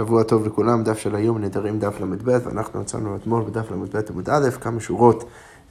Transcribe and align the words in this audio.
שבוע 0.00 0.22
טוב 0.22 0.46
לכולם, 0.46 0.84
דף 0.84 0.98
של 0.98 1.14
היום 1.14 1.38
נדרים 1.38 1.78
דף 1.78 2.00
ל"ב, 2.00 2.38
ואנחנו 2.44 2.80
יצאנו 2.80 3.16
אתמול 3.16 3.42
בדף 3.42 3.70
ל"ב 3.70 3.96
עמוד 4.10 4.30
א', 4.30 4.50
כמה 4.60 4.80
שורות 4.80 5.24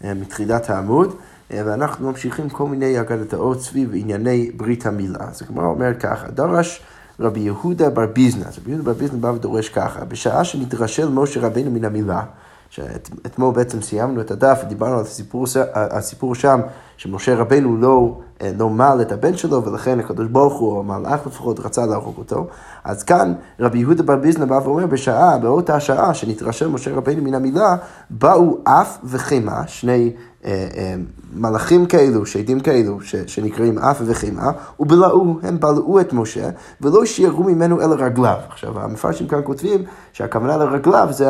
אה, 0.04 0.14
מתחילת 0.14 0.70
העמוד, 0.70 1.16
אה, 1.52 1.62
ואנחנו 1.66 2.12
ממשיכים 2.12 2.50
כל 2.50 2.68
מיני 2.68 3.02
אגדתאות 3.02 3.62
סביב 3.62 3.92
ענייני 3.94 4.52
ברית 4.52 4.86
המילה. 4.86 5.20
אז 5.20 5.42
הגמרא 5.42 5.66
אומרת 5.66 6.02
ככה, 6.02 6.28
דרש 6.28 6.82
רבי 7.20 7.40
יהודה 7.40 7.90
בר 7.90 8.05
ביזנא, 8.05 8.46
רבי 8.58 8.71
יהודה 8.71 8.84
בר 8.84 8.94
ביזנא 8.94 9.20
בא 9.20 9.28
ודורש 9.28 9.70
ככה, 9.70 10.05
בשעה 10.05 10.44
שנתרשל 10.44 11.09
משה 11.09 11.39
רבינו 11.39 11.71
מן 11.71 11.85
המילה, 11.85 12.21
שאתמול 12.69 13.53
בעצם 13.53 13.81
סיימנו 13.81 14.21
את 14.21 14.31
הדף 14.31 14.59
ודיברנו 14.65 14.96
על 14.96 15.01
הסיפור, 15.01 15.46
הסיפור 15.73 16.35
שם, 16.35 16.59
שמשה 16.98 17.36
רבנו 17.36 17.77
לא, 17.77 18.18
אה, 18.41 18.52
לא 18.58 18.70
מעל 18.70 19.02
את 19.02 19.12
הבן 19.12 19.38
שלו, 19.38 19.64
ולכן 19.64 20.00
הקדוש 20.00 20.27
ברוך 20.27 20.59
הוא, 20.59 20.72
או 20.72 20.80
המלאך 20.80 21.27
לפחות, 21.27 21.59
רצה 21.59 21.86
להרוג 21.86 22.18
אותו. 22.18 22.48
אז 22.84 23.04
כאן 23.04 23.34
רבי 23.59 23.77
יהודה 23.80 24.04
בר 24.04 24.16
ביזנא 24.16 24.46
בא 24.46 24.59
ואומר, 24.64 24.86
בשעה, 24.86 25.38
באותה 25.38 25.80
שעה 25.80 26.14
שנתרשם 26.14 26.74
משה 26.74 26.96
רבנו 26.96 27.22
מן 27.22 27.34
המילה, 27.34 27.76
באו 28.10 28.58
אף 28.64 28.98
וחמא, 29.04 29.68
שני 29.68 30.12
אה, 30.46 30.68
אה, 30.78 30.96
מלאכים 31.36 31.86
כאלו, 31.86 32.26
שדים 32.26 32.60
כאלו, 32.60 33.02
ש, 33.02 33.16
שנקראים 33.16 33.77
אף 33.77 34.02
וחמא, 34.05 34.52
ובלעו, 34.80 35.40
הם 35.44 35.60
בלעו 35.60 36.00
את 36.00 36.14
משה, 36.14 36.50
ולא 36.82 37.05
שיערו 37.05 37.44
ממנו 37.44 37.82
אלא 37.82 37.96
רגליו. 38.00 38.38
עכשיו, 38.50 38.80
המפרשים 38.80 39.27
כאן 39.27 39.40
כותבים 39.44 39.84
שהכוונה 40.14 40.58
לרגליו 40.58 41.08
זה, 41.12 41.30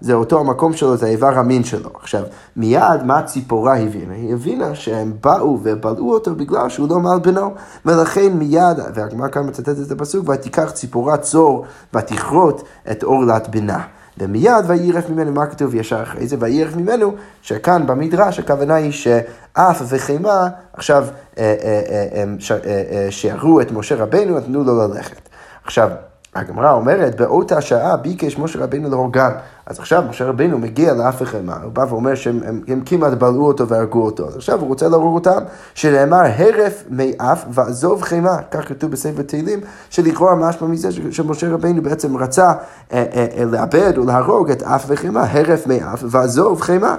זה 0.00 0.14
אותו 0.14 0.40
המקום 0.40 0.72
שלו, 0.72 0.96
זה 0.96 1.06
האיבר 1.06 1.38
המין 1.38 1.64
שלו. 1.64 1.90
עכשיו, 2.00 2.22
מיד 2.56 3.02
מה 3.04 3.22
ציפורה 3.22 3.78
הבינה? 3.78 4.14
היא 4.14 4.32
הבינה 4.32 4.74
שהם 5.04 5.12
באו 5.20 5.58
ובלעו 5.62 6.12
אותו 6.12 6.34
בגלל 6.34 6.68
שהוא 6.68 6.88
לא 6.88 7.00
מעל 7.00 7.18
בנו, 7.18 7.54
ולכן 7.84 8.32
מיד, 8.32 8.78
והגמרא 8.94 9.28
כאן 9.28 9.48
מצטטת 9.48 9.86
את 9.86 9.90
הפסוק, 9.90 10.28
ותיקח 10.28 10.70
ציפורה 10.70 11.16
צור 11.16 11.64
ותכרות 11.94 12.62
את 12.90 13.02
עורלת 13.02 13.48
בנה. 13.48 13.82
ומיד 14.18 14.64
וירף 14.66 15.10
ממנו, 15.10 15.32
מה 15.32 15.46
כתוב 15.46 15.74
ישר 15.74 16.02
אחרי 16.02 16.26
זה? 16.26 16.36
וירף 16.40 16.76
ממנו, 16.76 17.14
שכאן 17.42 17.86
במדרש 17.86 18.38
הכוונה 18.38 18.74
היא 18.74 18.92
שאף 18.92 19.82
וחמא 19.88 20.46
עכשיו 20.72 21.06
אה, 21.38 21.54
אה, 21.62 22.24
אה, 22.66 23.10
שיערו 23.10 23.60
את 23.60 23.72
משה 23.72 23.94
רבנו, 23.94 24.38
נתנו 24.38 24.64
לו 24.64 24.88
ללכת. 24.88 25.28
עכשיו, 25.64 25.90
הגמרא 26.34 26.72
אומרת, 26.72 27.20
באותה 27.20 27.60
שעה 27.60 27.96
ביקש 27.96 28.38
משה 28.38 28.58
רבינו 28.58 28.90
להורגן. 28.90 29.30
אז 29.66 29.78
עכשיו 29.78 30.02
משה 30.10 30.24
רבינו 30.24 30.58
מגיע 30.58 30.94
לאף 30.94 31.22
אחד 31.22 31.44
מה, 31.44 31.56
הוא 31.62 31.72
בא 31.72 31.84
ואומר 31.88 32.14
שהם 32.14 32.40
הם, 32.44 32.60
הם 32.68 32.82
כמעט 32.86 33.12
בלעו 33.12 33.46
אותו 33.46 33.68
והרגו 33.68 34.04
אותו. 34.04 34.28
אז 34.28 34.36
עכשיו 34.36 34.60
הוא 34.60 34.68
רוצה 34.68 34.88
להרוג 34.88 35.14
אותם, 35.14 35.42
שנאמר 35.74 36.22
הרף 36.36 36.84
מאף 36.90 37.44
ועזוב 37.50 38.02
חימה. 38.02 38.36
כך 38.50 38.68
כתוב 38.68 38.90
בספר 38.90 39.22
תהילים, 39.22 39.60
שלכאורה 39.90 40.34
משמע 40.34 40.68
מזה 40.68 40.88
שמשה 41.10 41.52
רבינו 41.52 41.82
בעצם 41.82 42.16
רצה 42.16 42.46
אה, 42.46 42.54
אה, 42.92 43.26
אה, 43.38 43.44
לאבד 43.44 43.98
או 43.98 44.04
להרוג 44.04 44.50
את 44.50 44.62
אף 44.62 44.84
וחימה, 44.88 45.24
הרף 45.30 45.66
מאף 45.66 46.04
ועזוב 46.10 46.60
חימה. 46.60 46.96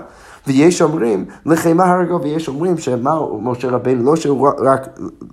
ויש 0.48 0.82
אומרים 0.82 1.26
לחימה 1.46 1.84
הרגו, 1.84 2.22
ויש 2.22 2.48
אומרים 2.48 2.78
שמה 2.78 3.20
משה 3.42 3.70
רבינו, 3.70 4.04
לא, 4.04 4.14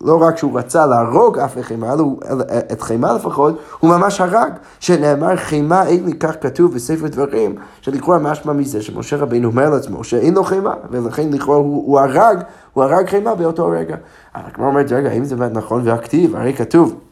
לא 0.01 0.23
רק 0.23 0.37
שהוא 0.37 0.59
רצה 0.59 0.87
להרוג 0.87 1.39
אף 1.39 1.57
לחימה, 1.57 1.93
אלא 1.93 2.05
את 2.73 2.83
חימה 2.83 3.13
לפחות, 3.13 3.59
הוא 3.81 3.91
ממש 3.91 4.21
הרג, 4.21 4.53
שנאמר 4.81 5.37
חימה 5.37 5.87
אין 5.87 6.05
לי, 6.05 6.13
כך 6.13 6.35
כתוב 6.41 6.75
בספר 6.75 7.07
דברים, 7.07 7.55
שלכאורה 7.81 8.19
משמע 8.19 8.53
מזה 8.53 8.83
שמשה 8.83 9.17
רבינו 9.17 9.49
אומר 9.49 9.71
לעצמו 9.71 10.05
שאין 10.05 10.35
לו 10.35 10.45
חימה, 10.45 10.75
ולכן 10.91 11.33
לכאורה 11.33 11.59
הוא, 11.59 11.87
הוא 11.87 12.01
הרג, 12.01 12.39
הוא 12.73 12.85
הרג 12.85 13.09
חימה 13.09 13.35
באותו 13.35 13.67
רגע. 13.67 13.97
הגמרא 14.35 14.69
אומרת, 14.69 14.93
רגע, 14.93 15.11
האם 15.11 15.25
זה 15.25 15.37
באמת 15.37 15.53
נכון 15.53 15.83
והכתיב? 15.85 16.37
הרי 16.37 16.55
כתוב. 16.55 17.12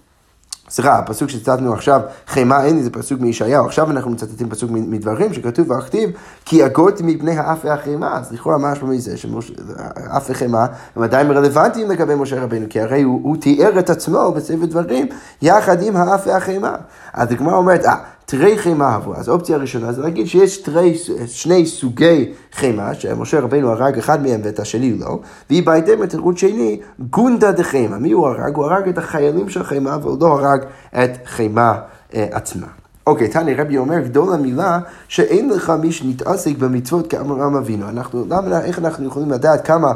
סליחה, 0.70 0.98
הפסוק 0.98 1.30
שציטטנו 1.30 1.72
עכשיו, 1.72 2.00
חמא 2.26 2.64
אין 2.64 2.76
לי, 2.76 2.82
זה 2.82 2.90
פסוק 2.90 3.20
מישעיהו, 3.20 3.66
עכשיו 3.66 3.90
אנחנו 3.90 4.10
מצטטים 4.10 4.50
פסוק 4.50 4.70
מדברים 4.70 5.32
שכתוב 5.34 5.70
והכתיב, 5.70 6.10
כי 6.44 6.64
הגותי 6.64 7.02
מפני 7.02 7.38
האף 7.38 7.58
והחמא, 7.64 8.06
אז 8.06 8.32
לכאורה 8.32 8.58
מה 8.58 8.72
משמע 8.72 8.88
מזה, 8.88 9.16
שאף 9.16 10.30
וחמא 10.30 10.64
הם 10.96 11.02
עדיין 11.02 11.30
רלוונטיים 11.30 11.90
לגבי 11.90 12.14
משה 12.14 12.42
רבינו, 12.42 12.66
כי 12.70 12.80
הרי 12.80 13.02
הוא, 13.02 13.20
הוא 13.22 13.36
תיאר 13.36 13.78
את 13.78 13.90
עצמו 13.90 14.32
בספר 14.32 14.64
דברים 14.66 15.06
יחד 15.42 15.82
עם 15.82 15.96
האף 15.96 16.26
והחמא. 16.26 16.72
אז 17.14 17.32
הגמרא 17.32 17.56
אומרת, 17.56 17.84
אה, 17.84 17.94
תרי 18.30 18.58
חימה 18.58 18.94
עברו. 18.94 19.14
אז 19.14 19.28
האופציה 19.28 19.56
הראשונה 19.56 19.92
זה 19.92 20.02
להגיד 20.02 20.26
שיש 20.26 20.56
תרי, 20.56 20.98
שני 21.26 21.66
סוגי 21.66 22.32
חימה, 22.52 22.94
שמשה 22.94 23.40
רבינו 23.40 23.70
הרג 23.70 23.98
אחד 23.98 24.22
מהם 24.22 24.40
ואת 24.44 24.58
השני 24.58 24.98
לא, 24.98 25.18
והיא 25.50 25.66
בהתאם 25.66 26.02
לתירוץ 26.02 26.38
שני, 26.38 26.80
גונדה 26.98 27.52
דחימה. 27.52 27.98
מי 27.98 28.12
הוא 28.12 28.28
הרג? 28.28 28.56
הוא 28.56 28.64
הרג 28.64 28.88
את 28.88 28.98
החיילים 28.98 29.48
של 29.48 29.64
חימה, 29.64 29.96
והוא 30.02 30.16
לא 30.20 30.26
הרג 30.26 30.60
את 30.94 31.10
חימה 31.26 31.78
אה, 32.14 32.26
עצמה. 32.30 32.79
אוקיי, 33.10 33.28
תני 33.28 33.54
רבי 33.54 33.78
אומר, 33.78 34.00
גדול 34.00 34.34
המילה 34.34 34.78
שאין 35.08 35.50
לך 35.50 35.72
מי 35.82 35.92
שנתעסק 35.92 36.56
במצוות 36.58 37.06
כאמרם 37.06 37.56
אבינו. 37.56 37.88
אנחנו, 37.88 38.24
למה, 38.28 38.60
איך 38.60 38.78
אנחנו 38.78 39.06
יכולים 39.06 39.30
לדעת 39.30 39.66
כמה 39.66 39.92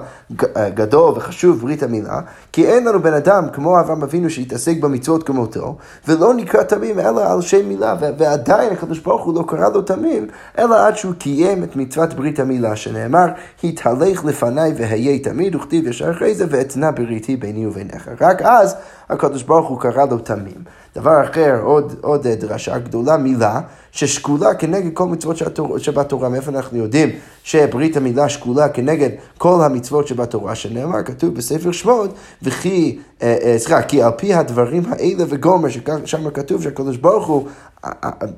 אה, 0.56 0.70
גדול 0.70 1.12
וחשוב 1.16 1.60
ברית 1.60 1.82
המילה? 1.82 2.20
כי 2.52 2.66
אין 2.66 2.84
לנו 2.84 3.02
בן 3.02 3.14
אדם 3.14 3.44
כמו 3.52 3.80
אברהם 3.80 4.02
אבינו 4.02 4.30
שהתעסק 4.30 4.76
במצוות 4.80 5.22
כמותו, 5.22 5.76
ולא 6.08 6.34
נקרא 6.34 6.62
תמים 6.62 7.00
אלא 7.00 7.32
על 7.32 7.40
שם 7.40 7.68
מילה, 7.68 7.94
ועדיין 8.18 8.72
הקדוש 8.72 8.98
ברוך 8.98 9.24
הוא 9.24 9.34
לא 9.34 9.44
קרא 9.48 9.68
לו 9.68 9.82
תמים, 9.82 10.26
אלא 10.58 10.86
עד 10.86 10.96
שהוא 10.96 11.14
קיים 11.18 11.64
את 11.64 11.76
מצוות 11.76 12.14
ברית 12.14 12.40
המילה, 12.40 12.76
שנאמר, 12.76 13.26
התהלך 13.64 14.24
לפניי 14.24 14.72
והיה 14.76 15.18
תמיד, 15.18 15.54
וכתיב 15.54 15.86
ישר 15.86 16.10
אחרי 16.10 16.34
זה, 16.34 16.46
ואתנה 16.50 16.90
בריתי 16.90 17.36
ביני 17.36 17.66
וביניך. 17.66 18.10
רק 18.20 18.42
אז 18.42 18.76
הקדוש 19.10 19.42
ברוך 19.42 19.68
הוא 19.68 19.80
קרא 19.80 20.04
לו 20.10 20.18
תמים. 20.18 20.64
דבר 20.96 21.24
אחר, 21.24 21.60
עוד, 21.62 21.94
עוד 22.00 22.28
דרשה 22.28 22.78
גדולה, 22.78 23.16
מילה 23.16 23.60
ששקולה 23.94 24.54
כנגד 24.54 24.94
כל 24.94 25.06
מצוות 25.06 25.36
שבתורה. 25.78 26.28
מאיפה 26.28 26.50
אנחנו 26.50 26.78
יודעים 26.78 27.10
שברית 27.42 27.96
המילה 27.96 28.28
שקולה 28.28 28.68
כנגד 28.68 29.10
כל 29.38 29.60
המצוות 29.64 30.08
שבתורה, 30.08 30.54
שנאמר, 30.54 31.02
כתוב 31.02 31.34
בספר 31.34 31.72
שמות, 31.72 32.14
וכי, 32.42 32.98
אה, 33.22 33.36
אה, 33.42 33.58
סליחה, 33.58 33.82
כי 33.82 34.02
על 34.02 34.10
פי 34.16 34.34
הדברים 34.34 34.82
האלה 34.88 35.24
וגומר, 35.28 35.68
ששם 35.68 36.30
כתוב 36.30 36.62
שהקדוש 36.62 36.96
ברוך 36.96 37.26
הוא 37.26 37.48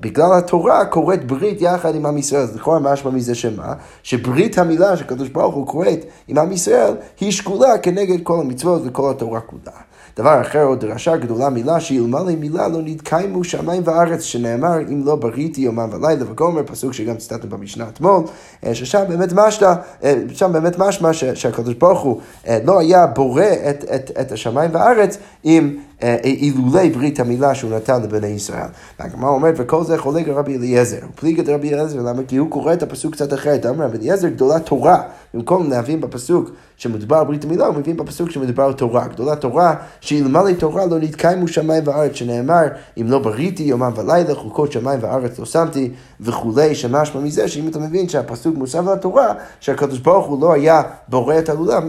בגלל 0.01 0.33
התורה 0.39 0.85
קוראת 0.85 1.27
ברית 1.27 1.61
יחד 1.61 1.95
עם 1.95 2.07
עם 2.07 2.19
ישראל, 2.19 2.43
אז 2.43 2.57
לכאורה 2.57 2.79
משמע 2.79 3.11
מזה 3.11 3.35
שמה? 3.35 3.75
שברית 4.03 4.59
המילה 4.59 4.97
שקדוש 4.97 5.29
ברוך 5.29 5.55
הוא 5.55 5.67
קוראת 5.67 6.05
עם 6.29 6.39
עם 6.39 6.53
ישראל, 6.53 6.95
היא 7.21 7.33
שקולה 7.33 7.79
כנגד 7.79 8.23
כל 8.23 8.41
המצוות 8.41 8.83
וכל 8.85 9.11
התורה 9.11 9.41
כולה. 9.41 9.77
דבר 10.17 10.41
אחר, 10.41 10.65
עוד 10.65 10.81
דרשה 10.81 11.17
גדולה 11.17 11.51
מילה, 11.51 11.81
שאלמלא 11.81 12.33
מילה 12.41 12.69
לא 12.69 12.79
נתקיימו 12.85 13.45
שמיים 13.45 13.83
וארץ, 13.85 14.23
שנאמר 14.23 14.81
אם 14.81 15.03
לא 15.05 15.17
בריתי 15.47 15.61
יומם 15.61 15.89
ולילה 15.93 16.31
וגומר, 16.31 16.63
פסוק 16.67 16.93
שגם 16.93 17.17
ציטטנו 17.17 17.51
במשנה 17.51 17.89
אתמול, 17.89 18.23
אה, 18.65 18.75
ששם 18.75 19.03
באמת 19.09 19.33
משמע, 19.33 19.75
אה, 20.05 20.15
שם 20.35 20.53
באמת 20.53 20.79
משמע 20.79 21.13
שהקדוש 21.13 21.75
ברוך 21.75 22.01
הוא 22.01 22.21
אה, 22.49 22.59
לא 22.65 22.79
היה 22.81 23.07
בורא 23.07 23.43
את, 23.71 23.85
את, 23.95 24.11
את 24.21 24.33
השמיים 24.33 24.71
וארץ 24.75 25.19
אם 25.45 25.77
אילולי 26.25 26.91
ברית 26.91 27.21
המילה 27.21 27.55
שהוא 27.55 27.71
נתן 27.71 28.03
לבני 28.03 28.27
ישראל. 28.27 28.69
והגמרא 29.01 29.31
אומרת, 29.31 29.55
וכל 29.57 29.85
זה 29.85 29.99
חולק 29.99 30.29
רבי 30.29 30.57
אליעזר. 30.57 30.99
הוא 31.03 31.11
פליג 31.15 31.41
את 31.41 31.49
רבי 31.49 31.75
אליעזר, 31.75 32.03
למה? 32.03 32.23
כי 32.29 32.37
הוא 32.37 32.51
קורא 32.51 32.73
את 32.73 32.83
הפסוק 32.83 33.13
קצת 33.13 33.33
אחרת. 33.33 33.67
אמר 33.67 33.85
רבי 33.85 33.99
אליעזר 33.99 34.29
גדולה 34.29 34.59
תורה. 34.59 35.03
במקום 35.35 35.71
להבין 35.71 36.01
בפסוק 36.01 36.51
שמדובר 36.77 37.25
ברית 37.25 37.45
המילה, 37.45 37.67
הוא 37.67 37.75
מבין 37.75 37.97
בפסוק 37.97 38.31
שמדובר 38.31 38.73
תורה. 38.73 39.07
גדולה 39.09 39.37
תורה, 39.37 39.75
שאלמלא 40.01 40.53
תורה 40.53 40.87
לא 40.87 40.99
נתקיימו 40.99 41.49
שמיים 41.49 41.83
וארץ, 41.87 42.13
שנאמר, 42.15 42.67
אם 43.01 43.07
לא 43.11 43.19
בריתי 43.19 43.63
יומם 43.63 43.93
ולילה, 43.97 44.35
חוקות 44.35 44.73
שמיים 44.73 44.99
וארץ 45.03 45.39
לא 45.39 45.45
שמתי, 45.45 45.91
וכולי, 46.21 46.75
שמשמע 46.75 47.21
מזה, 47.21 47.49
שאם 47.49 47.69
אתה 47.69 47.79
מבין 47.79 48.09
שהפסוק 48.09 48.57
מוסף 48.57 48.83
לתורה, 48.95 49.35
שהקדוש 49.61 49.99
ברוך 49.99 50.27
הוא 50.27 50.41
לא 50.41 50.53
היה 50.53 50.83
בורא 51.09 51.39
את 51.39 51.49
העולם, 51.49 51.89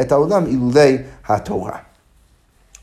את 0.00 0.12
העולם 0.12 0.46
אילולי 0.46 0.98
התורה. 1.28 1.87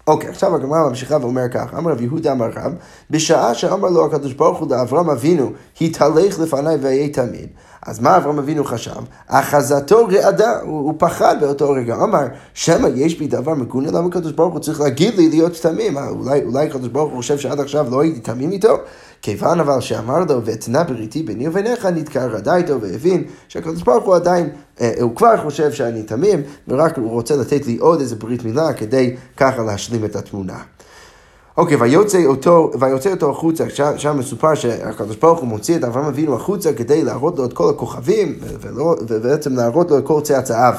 אוקיי, 0.08 0.30
עכשיו 0.30 0.56
הגמרא 0.56 0.90
ממשיכה 0.90 1.18
ואומר 1.22 1.48
כך, 1.52 1.74
אמר 1.78 1.92
רב 1.92 2.02
יהודה 2.02 2.32
אמר 2.32 2.50
רב, 2.56 2.74
בשעה 3.10 3.54
שאמר 3.54 3.90
לו 3.90 4.06
הקדוש 4.06 4.34
ברוך 4.34 4.60
הוא 4.60 4.70
לאברהם 4.70 5.10
אבינו, 5.10 5.52
התהלך 5.82 6.40
לפניי 6.40 6.78
ואהיה 6.82 7.10
תמיד. 7.10 7.48
אז 7.86 8.00
מה 8.00 8.18
אברהם 8.18 8.40
אבינו 8.40 8.64
חשב? 8.64 8.92
אחזתו 9.28 10.08
רעדה, 10.08 10.60
הוא, 10.62 10.80
הוא 10.80 10.94
פחד 10.98 11.36
באותו 11.42 11.72
רגע, 11.72 11.96
אמר, 11.96 12.26
שמא 12.54 12.88
יש 12.96 13.20
בי 13.20 13.28
דבר 13.28 13.54
מגונה, 13.54 13.92
למה 13.92 14.08
הקדוש 14.08 14.32
ברוך 14.32 14.54
הוא 14.54 14.62
צריך 14.62 14.82
להגיד 14.82 15.16
לי 15.16 15.30
להיות 15.30 15.54
תמים? 15.62 15.98
אולי, 15.98 16.44
אולי 16.44 16.68
הקדוש 16.68 16.90
ברוך 16.90 17.12
הוא 17.12 17.18
חושב 17.18 17.38
שעד 17.38 17.60
עכשיו 17.60 17.88
לא 17.92 18.02
הייתי 18.02 18.20
תמים 18.20 18.52
איתו? 18.52 18.78
כיוון 19.26 19.60
אבל 19.60 19.82
שאמר 19.82 20.20
לו, 20.20 20.46
ואתנה 20.46 20.84
בריתי 20.84 21.24
ביני 21.24 21.48
וביניך, 21.48 21.86
נתקע 21.86 22.26
רדה 22.26 22.56
איתו 22.56 22.82
והבין 22.82 23.24
שהקדוש 23.48 23.84
ברוך 23.84 24.06
הוא 24.06 24.16
עדיין, 24.16 24.50
אה, 24.82 24.92
הוא 25.02 25.16
כבר 25.16 25.38
חושב 25.44 25.72
שאני 25.72 26.04
תמים, 26.04 26.42
ורק 26.68 26.98
הוא 26.98 27.10
רוצה 27.12 27.36
לתת 27.36 27.68
לי 27.68 27.78
עוד 27.78 28.00
איזה 28.00 28.16
ברית 28.16 28.44
מילה 28.46 28.74
כדי 28.74 29.16
ככה 29.38 29.64
להשלים 29.64 30.06
את 30.06 30.16
התמונה. 30.16 30.58
אוקיי, 31.58 31.78
ויוצא 31.78 32.26
אותו, 32.26 32.72
ויוצא 32.80 33.12
אותו 33.12 33.30
החוצה, 33.30 33.70
שם, 33.70 33.92
שם 33.98 34.18
מסופר 34.18 34.56
שהקדוש 34.56 35.16
ברוך 35.16 35.40
הוא 35.40 35.48
מוציא 35.48 35.76
את 35.76 35.84
אברהם 35.84 36.06
אבינו 36.06 36.36
החוצה 36.36 36.74
כדי 36.74 37.04
להראות 37.04 37.38
לו 37.38 37.46
את 37.46 37.54
כל 37.54 37.70
הכוכבים, 37.70 38.36
ולא, 38.62 38.96
ובעצם 39.08 39.56
להראות 39.56 39.92
לו 39.92 39.98
את 39.98 40.04
כל 40.06 40.22
צאצאיו 40.22 40.74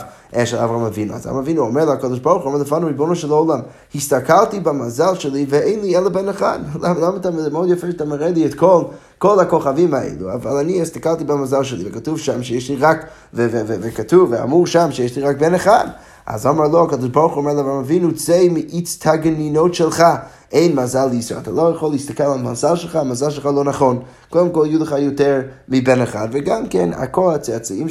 של 0.44 0.56
אברהם 0.56 0.82
אבינו. 0.82 1.14
אז 1.14 1.26
אברהם 1.26 1.38
אבינו 1.38 1.62
אומר 1.62 1.84
לקדוש 1.84 2.18
ברוך 2.18 2.42
הוא, 2.42 2.52
אומר 2.52 2.62
לפנינו 2.62 2.86
ריבונו 2.86 3.16
של 3.16 3.30
העולם, 3.30 3.60
הסתכלתי 3.94 4.60
במזל 4.60 5.14
שלי 5.14 5.46
ואין 5.48 5.80
לי 5.80 5.98
אלא 5.98 6.08
בן 6.08 6.28
אחד. 6.28 6.58
למה, 6.82 7.00
למה 7.00 7.16
אתה, 7.16 7.30
מאוד 7.52 7.68
יפה 7.68 7.86
שאתה 7.86 8.04
מראה 8.04 8.30
לי 8.30 8.46
את 8.46 8.54
כל, 8.54 8.82
כל 9.18 9.40
הכוכבים 9.40 9.94
האלו, 9.94 10.32
אבל 10.32 10.56
אני 10.56 10.82
הסתכלתי 10.82 11.24
במזל 11.24 11.62
שלי, 11.62 11.84
וכתוב 11.88 12.18
שם 12.18 12.42
שיש 12.42 12.70
לי 12.70 12.76
רק, 12.76 13.06
וכתוב, 13.34 14.28
ואמור 14.32 14.66
שם 14.66 14.88
שיש 14.90 15.16
לי 15.16 15.22
רק 15.22 15.36
בן 15.36 15.54
אחד. 15.54 15.86
אז 16.26 16.46
אמר 16.46 16.68
לו, 16.68 16.84
הקדוש 16.84 17.08
ברוך 17.08 17.32
הוא 17.32 17.40
אומר 17.40 17.54
לאברהם 17.54 17.78
אבינו, 17.78 18.14
צא 18.14 18.46
מאיץ 18.50 18.98
תגנינות 19.00 19.74
שלך, 19.74 20.04
אין 20.52 20.76
מזל 20.76 21.06
לישראל. 21.06 21.40
אתה 21.40 21.50
לא 21.50 21.72
יכול 21.76 21.92
להסתכל 21.92 22.22
על 22.22 22.32
המזל 22.32 22.76
שלך, 22.76 22.96
המזל 22.96 23.30
שלך 23.30 23.46
לא 23.46 23.64
נכון. 23.64 24.02
קודם 24.30 24.50
כל 24.50 24.66
יהיו 24.68 24.82
לך 24.82 24.94
יותר 24.98 25.42
מבן 25.68 26.02
אחד, 26.02 26.28
וגם 26.32 26.68
כן, 26.68 26.90
כל 27.10 27.34
הצאצאים 27.34 27.86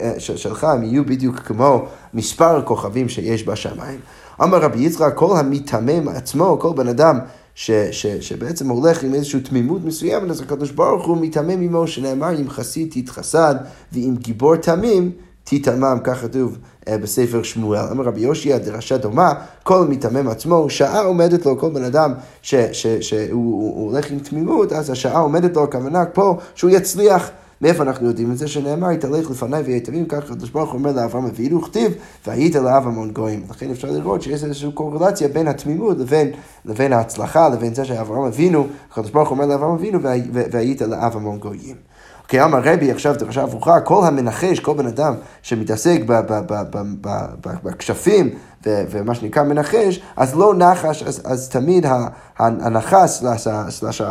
אה, 0.00 0.12
שלך 0.18 0.64
הם 0.64 0.82
יהיו 0.82 1.04
בדיוק 1.04 1.38
כמו 1.38 1.84
מספר 2.14 2.56
הכוכבים 2.56 3.08
שיש 3.08 3.48
בשמיים. 3.48 3.98
אמר 4.42 4.58
רבי 4.58 4.80
יצחק, 4.80 5.12
כל 5.14 5.36
המתמם 5.38 6.08
עצמו, 6.08 6.58
כל 6.60 6.72
בן 6.76 6.88
אדם 6.88 7.18
ש, 7.54 7.70
ש, 7.70 8.06
שבעצם 8.06 8.68
הולך 8.68 9.02
עם 9.02 9.14
איזושהי 9.14 9.40
תמימות 9.40 9.84
מסוימת, 9.84 10.30
אז 10.30 10.40
הקדוש 10.40 10.70
ברוך 10.70 11.06
הוא 11.06 11.18
מתמם 11.20 11.60
עמו, 11.62 11.86
שנאמר, 11.86 12.40
אם 12.40 12.50
חסיד 12.50 12.88
תתחסד, 12.90 13.54
ואם 13.92 14.14
גיבור 14.18 14.56
תמים 14.56 15.12
תתמם, 15.44 15.98
כך 16.04 16.20
כתוב 16.20 16.58
אה, 16.88 16.98
בספר 16.98 17.42
שמואל. 17.42 17.80
אמר 17.90 18.04
רבי 18.04 18.20
יושע, 18.20 18.58
דרשה 18.58 18.96
דומה, 18.96 19.32
כל 19.62 19.86
מיתמם 19.86 20.28
עצמו, 20.28 20.70
שעה 20.70 21.00
עומדת 21.00 21.46
לו, 21.46 21.58
כל 21.58 21.70
בן 21.70 21.84
אדם 21.84 22.12
שהוא 22.42 23.88
הולך 23.88 24.10
עם 24.10 24.18
תמימות, 24.18 24.72
אז 24.72 24.90
השעה 24.90 25.20
עומדת 25.20 25.56
לו, 25.56 25.64
הכוונה 25.64 26.04
פה 26.04 26.38
שהוא 26.54 26.70
יצליח. 26.70 27.30
מאיפה 27.62 27.82
אנחנו 27.82 28.06
יודעים 28.06 28.32
את 28.32 28.38
זה? 28.38 28.48
שנאמר, 28.48 28.88
התהלך 28.88 29.30
לפניי 29.30 29.62
ויתמים, 29.62 30.06
כך 30.06 30.18
הקדוש 30.18 30.50
ברוך 30.50 30.70
הוא 30.70 30.78
אומר 30.78 30.92
לאברהם 30.92 31.24
אבינו, 31.24 31.62
כתיב, 31.62 31.92
והיית 32.26 32.54
לאב 32.54 32.86
המון 32.86 33.10
גויים. 33.10 33.42
לכן 33.50 33.70
אפשר 33.70 33.90
לראות 33.90 34.22
שיש 34.22 34.44
איזושהי 34.44 34.72
קורלציה 34.72 35.28
בין 35.28 35.48
התמימות 35.48 35.98
לבין, 35.98 36.32
לבין 36.64 36.92
ההצלחה, 36.92 37.48
לבין 37.48 37.74
זה 37.74 37.84
שאברהם 37.84 38.22
אבינו, 38.22 38.66
הקדוש 38.90 39.10
ברוך 39.10 39.28
הוא 39.28 39.38
אומר 39.38 39.46
לאברהם 39.46 39.74
אבינו, 39.74 39.98
והיית 40.32 40.82
לאב 40.82 41.16
המון 41.16 41.38
גויים. 41.38 41.76
כי 42.32 42.42
אמר 42.42 42.60
רבי 42.64 42.90
עכשיו 42.90 43.14
דרשה 43.18 43.44
הפוכה, 43.44 43.80
כל 43.80 44.04
המנחש, 44.06 44.60
כל 44.60 44.74
בן 44.74 44.86
אדם 44.86 45.14
שמתעסק 45.42 46.00
בכשפים 47.62 48.30
ומה 48.66 49.14
שנקרא 49.14 49.42
מנחש, 49.42 50.00
אז 50.16 50.34
לא 50.34 50.54
נחש, 50.54 51.02
אז, 51.02 51.22
אז 51.24 51.48
תמיד 51.48 51.86
הנחש, 52.38 53.22
סלש 53.68 54.02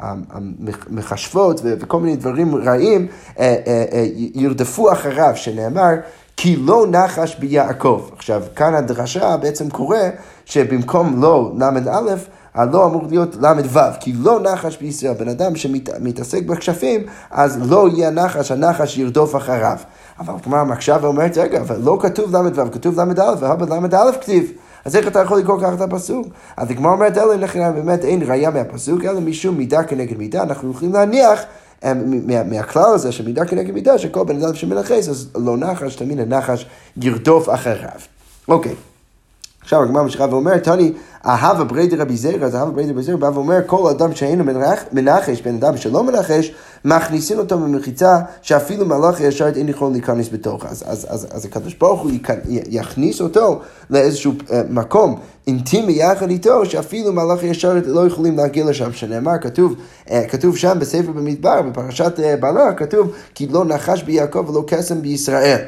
המכשפות 0.00 1.60
וכל 1.64 2.00
מיני 2.00 2.16
דברים 2.16 2.54
רעים 2.54 3.06
אה, 3.38 3.56
אה, 3.66 3.84
אה, 3.92 4.06
ירדפו 4.14 4.92
אחריו, 4.92 5.32
שנאמר 5.34 5.92
כי 6.36 6.56
לא 6.56 6.86
נחש 6.90 7.36
ביעקב. 7.38 8.08
עכשיו, 8.16 8.42
כאן 8.56 8.74
הדרשה 8.74 9.36
בעצם 9.36 9.70
קורא 9.70 9.98
שבמקום 10.44 11.22
לא 11.22 11.52
ל"א, 11.58 12.14
הלא 12.54 12.86
אמור 12.86 13.02
להיות 13.10 13.36
ל"ו, 13.36 13.80
כי 14.00 14.12
לא 14.12 14.40
נחש 14.40 14.76
בישראל. 14.76 15.14
בן 15.14 15.28
אדם 15.28 15.56
שמתעסק 15.56 16.42
בכשפים, 16.42 17.00
אז 17.30 17.70
לא 17.70 17.88
יהיה 17.88 18.10
נחש, 18.10 18.50
הנחש 18.52 18.98
ירדוף 18.98 19.36
אחריו. 19.36 19.76
אבל 20.18 20.34
כלומר, 20.42 20.64
מקשה 20.64 20.96
ואומרת, 21.00 21.38
רגע, 21.38 21.60
אבל 21.60 21.76
לא 21.80 21.98
כתוב 22.00 22.36
ל"ו, 22.36 22.72
כתוב 22.72 23.00
ל"א, 23.00 23.34
והבה 23.40 23.76
ל"א 23.76 24.12
כתיב. 24.20 24.52
אז 24.84 24.96
איך 24.96 25.06
אתה 25.06 25.20
יכול 25.20 25.38
לקרוא 25.38 25.60
ככה 25.60 25.74
את 25.74 25.80
הפסוק? 25.80 26.26
אז 26.56 26.70
הגמרא 26.70 26.92
אומרת, 26.92 27.18
אלא 27.18 27.36
נכנע, 27.36 27.70
באמת 27.70 28.04
אין 28.04 28.22
ראייה 28.22 28.50
מהפסוק, 28.50 29.04
אלא 29.04 29.20
משום 29.20 29.56
מידה 29.56 29.82
כנגד 29.82 30.18
מידה, 30.18 30.42
אנחנו 30.42 30.70
יכולים 30.70 30.94
להניח 30.94 31.40
אה, 31.84 31.92
מהכלל 32.50 32.94
הזה 32.94 33.12
של 33.12 33.24
מידה 33.24 33.44
כנגד 33.44 33.74
מידה, 33.74 33.98
שכל 33.98 34.24
בן 34.24 34.42
אדם 34.42 34.54
שמנכס, 34.54 35.08
אז 35.08 35.28
לא 35.36 35.56
נחש, 35.56 35.96
תמיד 35.96 36.20
הנחש 36.20 36.66
ירדוף 36.96 37.48
אחריו. 37.48 38.00
אוקיי. 38.48 38.74
עכשיו 39.64 39.82
הגמרא 39.82 40.02
ממשיכה 40.02 40.26
ואומרת, 40.30 40.62
תני, 40.62 40.92
אהבה 41.26 41.64
בריה 41.64 41.96
דרבי 41.96 42.16
זירא, 42.16 42.46
אז 42.46 42.54
אהבה 42.54 42.70
בריה 42.70 42.92
דרבי 42.92 43.02
זירא 43.02 43.16
בא 43.16 43.30
ואומר, 43.34 43.58
כל 43.66 43.90
אדם 43.90 44.14
שאינו 44.14 44.44
מנחש, 44.92 45.40
בן 45.40 45.54
אדם 45.54 45.76
שלא 45.76 46.04
מנחש, 46.04 46.54
מכניסים 46.84 47.38
אותו 47.38 47.58
במחיצה, 47.58 48.18
שאפילו 48.42 48.86
מלאך 48.86 49.20
השרת 49.20 49.48
אין 49.48 49.68
יכול 49.68 49.92
להיכנס 49.92 50.28
בתוך. 50.32 50.66
אז, 50.66 50.84
אז, 50.86 51.06
אז, 51.10 51.26
אז 51.30 51.44
הקדוש 51.44 51.74
ברוך 51.74 52.00
הוא 52.00 52.10
יכניס 52.48 53.20
אותו 53.20 53.60
לאיזשהו 53.90 54.32
uh, 54.32 54.52
מקום 54.70 55.20
אינטימי 55.46 55.92
יחד 55.92 56.30
איתו, 56.30 56.66
שאפילו 56.66 57.12
מלאכי 57.12 57.42
השרת 57.42 57.74
לא 57.86 58.06
יכולים 58.06 58.36
להגיע 58.36 58.64
לשם, 58.64 58.92
שנאמר, 58.92 59.38
כתוב, 59.40 59.74
uh, 60.06 60.10
כתוב 60.28 60.56
שם 60.56 60.76
בספר 60.80 61.12
במדבר, 61.12 61.62
בפרשת 61.62 62.18
uh, 62.18 62.40
בלק, 62.40 62.78
כתוב, 62.78 63.12
כי 63.34 63.46
לא 63.46 63.64
נחש 63.64 64.02
ביעקב 64.02 64.48
ולא 64.48 64.64
קסם 64.66 65.02
בישראל. 65.02 65.58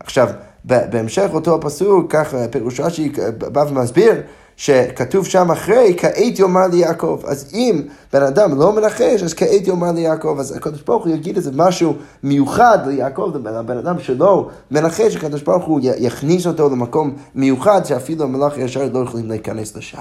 עכשיו, 0.00 0.28
בהמשך 0.64 1.28
אותו 1.32 1.54
הפסוק, 1.54 2.12
ככה 2.12 2.48
פירוש 2.50 2.80
רש"י 2.80 3.12
בא 3.38 3.64
ומסביר, 3.68 4.14
שכתוב 4.56 5.26
שם 5.26 5.50
אחרי, 5.50 5.94
כעת 5.98 6.38
יאמר 6.38 6.66
ליעקב. 6.72 7.20
אז 7.26 7.50
אם 7.52 7.82
בן 8.12 8.22
אדם 8.22 8.58
לא 8.58 8.72
מנחש, 8.72 9.22
אז 9.22 9.34
כעת 9.34 9.66
יאמר 9.66 9.92
ליעקב. 9.92 10.36
אז 10.40 10.56
הקדוש 10.56 10.82
ברוך 10.82 11.04
הוא 11.04 11.12
יגיד 11.12 11.36
איזה 11.36 11.50
משהו 11.54 11.94
מיוחד 12.22 12.78
ליעקב, 12.86 13.32
לבן 13.34 13.78
אדם 13.78 13.98
שלא 13.98 14.48
מנחש, 14.70 15.16
הקדוש 15.16 15.42
ברוך 15.42 15.64
הוא 15.64 15.80
יכניס 15.82 16.46
אותו 16.46 16.70
למקום 16.70 17.16
מיוחד, 17.34 17.84
שאפילו 17.84 18.24
המלאך 18.24 18.58
ישר 18.58 18.88
לא 18.92 18.98
יכולים 18.98 19.28
להיכנס 19.28 19.76
לשם. 19.76 19.98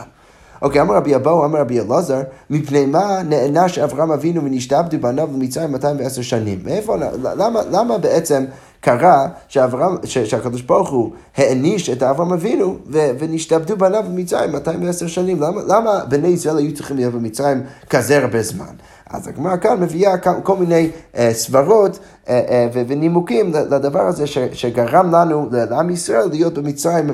אוקיי, 0.62 0.82
אמר 0.82 0.96
רבי 0.96 1.16
אבאו, 1.16 1.46
אמר 1.46 1.60
רבי 1.60 1.80
אלעזר, 1.80 2.22
מפני 2.50 2.86
מה 2.86 3.24
נענש 3.24 3.80
אברהם 3.80 4.12
אבינו 4.12 4.44
ונשתעבדו 4.44 4.98
בניו 5.00 5.30
למצרים 5.34 5.72
210 5.72 6.22
שנים? 6.22 6.60
מאיפה, 6.66 6.96
למה, 7.24 7.62
למה 7.72 7.98
בעצם 7.98 8.46
קרה 8.82 9.28
שאברהם, 9.48 9.96
שהקדוש 10.06 10.62
ברוך 10.62 10.90
הוא 10.90 11.12
העניש 11.38 11.90
את 11.90 12.04
אברהם 12.04 12.34
אבינו 12.34 12.78
ונשתעבדו 13.20 13.78
בניו 13.78 14.04
במצרים 14.08 14.52
210 14.52 15.08
שנים? 15.08 15.42
למה, 15.42 15.62
למה 15.68 16.06
בני 16.10 16.28
ישראל 16.28 16.58
היו 16.58 16.76
צריכים 16.76 16.98
להיות 16.98 17.14
במצרים 17.14 17.62
כזה 17.90 18.18
הרבה 18.18 18.42
זמן? 18.42 18.74
אז 19.10 19.28
הגמרא 19.28 19.58
כאן 19.58 19.80
מביאה 19.80 20.18
כל 20.18 20.58
מיני 20.58 20.90
אה, 21.18 21.34
סברות 21.34 22.00
אה, 22.30 22.42
אה, 22.50 22.68
ונימוקים 22.88 23.54
לדבר 23.54 24.02
הזה 24.02 24.28
ש, 24.28 24.38
שגרם 24.54 25.16
לנו, 25.16 25.50
לעם 25.52 25.90
ישראל, 25.90 26.30
להיות 26.30 26.54
במצרים 26.54 27.10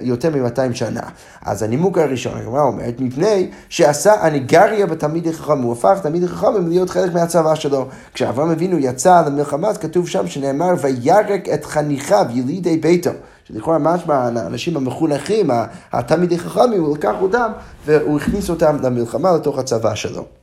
יותר 0.00 0.30
מ-200 0.30 0.74
שנה. 0.74 1.00
אז 1.42 1.62
הנימוק 1.62 1.98
הראשון, 1.98 2.38
הגמרא 2.40 2.62
אומרת, 2.62 3.00
מפני 3.00 3.50
שעשה 3.68 4.26
הניגריה 4.26 4.86
בתלמידי 4.86 5.32
חכמים, 5.32 5.62
הוא 5.62 5.72
הפך 5.72 5.98
תלמידי 6.02 6.28
חכמים 6.28 6.68
להיות 6.68 6.90
חלק 6.90 7.14
מהצבא 7.14 7.54
שלו. 7.54 7.86
כשאברהם 8.14 8.50
אבינו 8.50 8.78
יצא 8.78 9.22
למלחמה, 9.26 9.68
אז 9.68 9.78
כתוב 9.78 10.08
שם 10.08 10.26
שנאמר, 10.26 10.74
וירק 10.80 11.48
את 11.48 11.64
חניכיו, 11.64 12.26
ילידי 12.30 12.76
ביתו. 12.76 13.10
שלכאורה 13.44 13.78
משמע 13.78 14.14
האנשים 14.14 14.76
המחונכים, 14.76 15.50
התלמידי 15.92 16.38
חכמים, 16.38 16.84
הוא 16.84 16.96
לקח 16.96 17.14
אותם 17.20 17.50
והוא 17.86 18.16
הכניס 18.16 18.50
אותם 18.50 18.76
למלחמה 18.82 19.32
לתוך 19.32 19.58
הצבא 19.58 19.94
שלו. 19.94 20.39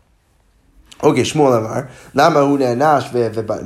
אוקיי, 1.04 1.26
שמואל 1.26 1.54
אמר, 1.54 1.80
למה 2.16 2.39
הוא 2.39 2.60
נענש 2.60 3.10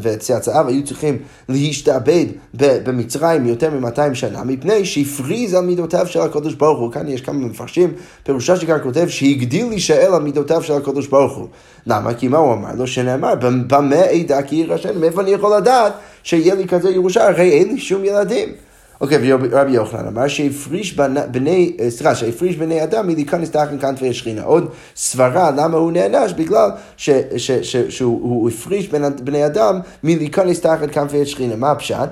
וצאצאיו 0.02 0.68
היו 0.68 0.86
צריכים 0.86 1.18
להשתעבד 1.50 2.26
במצרים 2.54 3.46
יותר 3.46 3.70
מ-200 3.70 4.14
שנה? 4.14 4.44
מפני 4.44 4.86
שהפריז 4.86 5.54
על 5.54 5.66
מידותיו 5.66 6.08
של 6.08 6.22
הקדוש 6.22 6.54
ברוך 6.54 6.80
הוא. 6.80 6.92
כאן 6.92 7.08
יש 7.08 7.22
כמה 7.22 7.40
מפרשים, 7.40 7.94
פירושה 8.24 8.56
שכאן 8.58 8.78
כותב 8.84 9.08
שהגדיל 9.08 9.70
להישאל 9.70 10.14
על 10.14 10.22
מידותיו 10.22 10.64
של 10.64 10.74
הקדוש 10.74 11.08
ברוך 11.08 11.38
הוא. 11.38 11.48
למה? 11.88 12.14
כי 12.14 12.28
מה 12.28 12.38
הוא 12.38 12.54
אמר 12.54 12.76
לו? 12.76 12.88
שנאמר, 12.88 13.36
במה 13.68 14.12
אדע 14.12 14.42
כי 14.42 14.56
ירשם? 14.56 15.02
מאיפה 15.02 15.22
אני 15.22 15.32
יכול 15.32 15.58
לדעת 15.58 15.94
שיהיה 16.24 16.56
לי 16.56 16.68
כזה 16.68 16.90
ירושה? 16.90 17.28
הרי 17.28 17.50
אין 17.50 17.68
לי 17.68 17.80
שום 17.80 18.06
ילדים. 18.06 18.50
אוקיי, 19.02 19.34
ורבי 19.34 19.72
יוחנן 19.72 20.08
אמר 20.08 20.28
שהפריש 20.28 20.98
בני, 21.32 21.76
אה, 21.80 21.92
סליחה, 21.92 22.16
שהפריש 22.16 22.56
בני 22.56 22.84
אדם 22.84 23.08
מלהיכנס 23.08 23.52
תחת 23.52 23.70
כנפי 23.82 24.10
השכינה. 24.10 24.44
עוד 24.44 24.70
סברה 24.96 25.52
למה 25.52 25.78
הוא 25.78 25.92
נענש, 25.92 26.34
בגלל 26.34 26.70
שהוא 27.90 28.50
הפריש 28.50 28.88
בני 29.24 29.46
אדם 29.46 29.80
מלהיכנס 30.04 30.62
תחת 30.62 30.92
כנפי 30.92 31.22
השכינה. 31.22 31.56
מה 31.56 31.72
הפשט? 31.72 32.10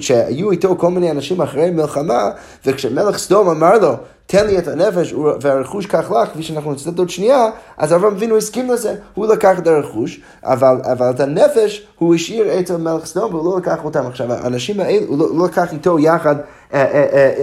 שהיו 0.00 0.50
איתו 0.50 0.76
כל 0.78 0.90
מיני 0.90 1.10
אנשים 1.10 1.40
אחרי 1.40 1.70
מלחמה, 1.70 2.30
וכשמלך 2.66 3.18
סדום 3.18 3.48
אמר 3.48 3.78
לו, 3.78 3.96
תן 4.30 4.46
לי 4.46 4.58
את 4.58 4.68
הנפש 4.68 5.14
והרכוש 5.40 5.86
קח 5.86 6.10
לך, 6.10 6.28
כפי 6.32 6.42
שאנחנו 6.42 6.72
נצטט 6.72 6.98
עוד 6.98 7.10
שנייה, 7.10 7.50
אז 7.78 7.92
אברהם 7.92 8.12
אבינו 8.12 8.36
הסכים 8.36 8.70
לזה, 8.70 8.94
הוא 9.14 9.26
לקח 9.26 9.58
את 9.58 9.66
הרכוש, 9.66 10.20
אבל, 10.44 10.80
אבל 10.92 11.10
את 11.10 11.20
הנפש 11.20 11.86
הוא 11.98 12.14
השאיר 12.14 12.60
אצל 12.60 12.76
מלך 12.76 13.06
סדום 13.06 13.34
והוא 13.34 13.52
לא 13.52 13.58
לקח 13.58 13.84
אותם. 13.84 14.06
עכשיו, 14.06 14.32
האנשים 14.32 14.80
האלה, 14.80 15.06
הוא 15.08 15.18
לא, 15.18 15.36
לא 15.36 15.44
לקח 15.44 15.72
איתו 15.72 15.98
יחד 15.98 16.36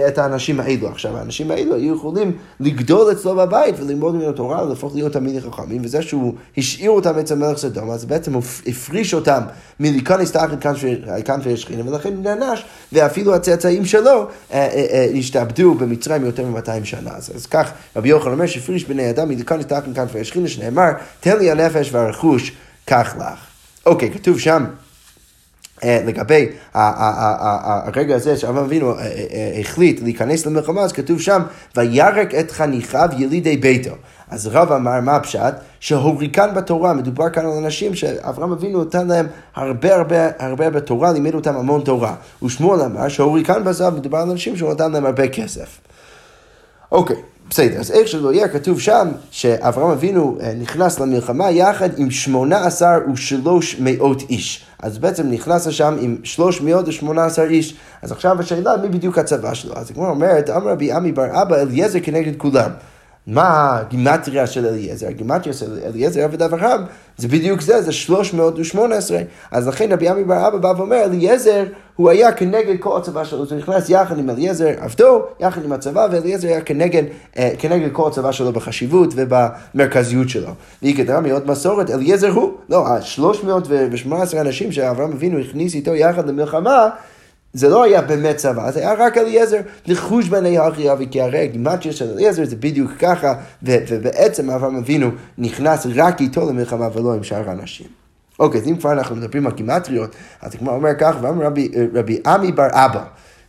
את 0.08 0.18
האנשים 0.18 0.60
האלו. 0.60 0.88
עכשיו, 0.88 1.16
האנשים 1.16 1.50
האלו 1.50 1.74
היו 1.74 1.96
יכולים 1.96 2.32
לגדול 2.60 3.12
אצלו 3.12 3.36
בבית 3.36 3.74
וללמוד 3.80 4.14
ממנו 4.14 4.32
תורה 4.32 4.64
ולהפוך 4.64 4.94
להיות 4.94 5.12
תלמידי 5.12 5.40
חכמים, 5.40 5.84
וזה 5.84 6.02
שהוא 6.02 6.34
השאיר 6.56 6.90
אותם 6.90 7.18
אצל 7.18 7.34
מלך 7.34 7.58
סדום, 7.58 7.90
אז 7.90 8.04
בעצם 8.04 8.32
הוא 8.34 8.42
הפריש 8.66 9.14
אותם 9.14 9.40
מלהיכנס 9.80 10.32
תחת 10.32 10.48
כנפי 11.24 11.52
השכינה, 11.52 11.90
ולכן 11.90 12.14
הוא 12.14 12.24
נענש, 12.24 12.64
ואפילו 12.92 13.34
הצאצאים 13.34 13.84
שלו 13.84 14.26
השתעבדו 15.18 15.74
במצרים 15.74 16.24
יותר 16.24 16.46
מ-200 16.46 16.84
שנה. 16.84 17.10
אז, 17.16 17.46
כך 17.46 17.70
רבי 17.96 18.08
יוחנן 18.08 18.32
אומר 18.32 18.46
שהפריש 18.46 18.84
בני 18.84 19.10
אדם 19.10 19.28
מלהיכנס 19.28 19.66
תחת 19.66 19.84
כנפי 19.94 20.20
השכינה, 20.20 20.48
שנאמר, 20.48 20.90
תן 21.20 21.38
לי 21.38 21.50
הנפש 21.50 21.88
והרכוש, 21.92 22.52
קח 22.84 23.14
לך. 23.16 23.38
אוקיי, 23.86 24.10
כתוב 24.10 24.38
שם. 24.38 24.64
לגבי 25.84 26.48
הרגע 26.74 28.14
הזה 28.14 28.36
שאברהם 28.36 28.64
אבינו 28.64 28.94
החליט 29.60 30.02
להיכנס 30.02 30.46
למלחמה, 30.46 30.80
אז 30.80 30.92
כתוב 30.92 31.20
שם, 31.20 31.42
וירק 31.76 32.34
את 32.34 32.50
חניכיו 32.50 33.08
ילידי 33.18 33.56
ביתו. 33.56 33.94
אז 34.30 34.46
רב 34.46 34.72
אמר, 34.72 35.00
מה 35.00 35.16
הפשט? 35.16 35.54
שהוריקן 35.80 36.54
בתורה, 36.54 36.92
מדובר 36.92 37.30
כאן 37.30 37.44
על 37.46 37.52
אנשים 37.52 37.94
שאברהם 37.94 38.52
אבינו 38.52 38.84
נתן 38.84 39.06
להם 39.06 39.26
הרבה 39.54 39.94
הרבה 39.94 40.28
הרבה 40.38 40.70
בתורה, 40.70 41.12
לימד 41.12 41.34
אותם 41.34 41.56
המון 41.56 41.80
תורה. 41.80 42.14
ושמואל 42.42 42.80
אמר 42.80 43.08
שהוריקן 43.08 43.64
בזהב, 43.64 43.94
מדובר 43.94 44.18
על 44.18 44.30
אנשים 44.30 44.56
שהוא 44.56 44.72
נתן 44.72 44.92
להם 44.92 45.06
הרבה 45.06 45.28
כסף. 45.28 45.78
אוקיי, 46.92 47.16
בסדר, 47.50 47.80
אז 47.80 47.90
איך 47.90 48.08
שלא 48.08 48.32
יהיה, 48.32 48.48
כתוב 48.48 48.80
שם 48.80 49.08
שאברהם 49.30 49.90
אבינו 49.90 50.38
נכנס 50.58 51.00
למלחמה 51.00 51.50
יחד 51.50 51.88
עם 51.96 52.10
שמונה 52.10 52.66
עשר 52.66 52.98
ושלוש 53.12 53.76
מאות 53.80 54.22
איש. 54.30 54.64
אז 54.82 54.98
בעצם 54.98 55.30
נכנס 55.30 55.66
לשם 55.66 55.96
עם 56.00 56.16
318 56.24 57.44
איש. 57.44 57.76
אז 58.02 58.12
עכשיו 58.12 58.40
השאלה, 58.40 58.76
מי 58.76 58.88
בדיוק 58.88 59.18
הצבא 59.18 59.54
שלו? 59.54 59.72
אז 59.76 59.90
כמו 59.90 60.08
אומרת, 60.08 60.50
אמר 60.50 60.70
רבי 60.70 60.92
עמי 60.92 61.12
בר 61.12 61.42
אבא, 61.42 61.56
אליעזר 61.56 61.98
כנגד 62.02 62.36
כולם. 62.36 62.70
מה 63.28 63.78
הגימטריה 63.78 64.46
של 64.46 64.66
אליעזר? 64.66 65.08
הגימטריה 65.08 65.54
של 65.54 65.78
אליעזר 65.86 66.24
עבד 66.24 66.42
אברהם, 66.42 66.80
זה 67.16 67.28
בדיוק 67.28 67.60
זה, 67.60 67.82
זה 67.82 67.92
318. 67.92 69.18
אז 69.50 69.68
לכן 69.68 69.92
רבי 69.92 70.08
עמי 70.08 70.24
בר 70.24 70.48
אבא 70.48 70.58
בא 70.58 70.72
ואומר, 70.76 71.04
אליעזר 71.04 71.64
הוא 71.96 72.10
היה 72.10 72.32
כנגד 72.32 72.76
כל 72.80 72.98
הצבא 72.98 73.24
שלו, 73.24 73.38
הוא 73.38 73.58
נכנס 73.58 73.90
יחד 73.90 74.18
עם 74.18 74.30
אליעזר 74.30 74.68
עבדו, 74.78 75.22
יחד 75.40 75.64
עם 75.64 75.72
הצבא, 75.72 76.08
ואליעזר 76.12 76.48
היה 76.48 76.60
כנגד, 76.60 77.02
אה, 77.38 77.50
כנגד 77.58 77.88
כל 77.92 78.08
הצבא 78.08 78.32
שלו 78.32 78.52
בחשיבות 78.52 79.14
ובמרכזיות 79.16 80.28
שלו. 80.28 80.50
והיא 80.82 80.96
כדרה 80.96 81.20
מאוד 81.20 81.46
מסורת, 81.46 81.90
אליעזר 81.90 82.30
הוא, 82.30 82.52
לא, 82.68 82.86
ה-318 82.86 84.40
אנשים 84.40 84.72
שאברהם 84.72 85.12
אבינו 85.12 85.38
הכניס 85.38 85.74
איתו 85.74 85.94
יחד 85.94 86.28
למלחמה, 86.28 86.88
זה 87.58 87.68
לא 87.68 87.84
היה 87.84 88.02
באמת 88.02 88.36
צבא, 88.36 88.70
זה 88.70 88.80
היה 88.80 88.94
רק 88.94 89.18
אליעזר, 89.18 89.60
נחוש 89.88 90.28
בני 90.28 90.68
אחי 90.68 90.92
אבי, 90.92 91.06
כי 91.10 91.20
הרי 91.20 91.38
הגימטריה 91.38 91.94
של 91.94 92.10
אליעזר 92.10 92.44
זה 92.44 92.56
בדיוק 92.56 92.90
ככה, 92.98 93.34
ובעצם 93.62 94.50
אברהם 94.50 94.76
אבינו 94.76 95.10
נכנס 95.38 95.86
רק 95.94 96.20
איתו 96.20 96.48
למלחמה 96.48 96.88
ולא 96.94 97.14
עם 97.14 97.22
שאר 97.22 97.50
האנשים. 97.50 97.86
אוקיי, 98.38 98.60
אז 98.60 98.68
אם 98.68 98.76
כבר 98.76 98.92
אנחנו 98.92 99.16
מדברים 99.16 99.46
על 99.46 99.52
גימטריות, 99.52 100.16
אז 100.42 100.54
כמו 100.54 100.70
אומר 100.70 100.90
כך, 100.98 101.16
ואמר 101.20 101.46
רבי 101.94 102.20
עמי 102.26 102.52
בר 102.52 102.68
אבא, 102.72 103.04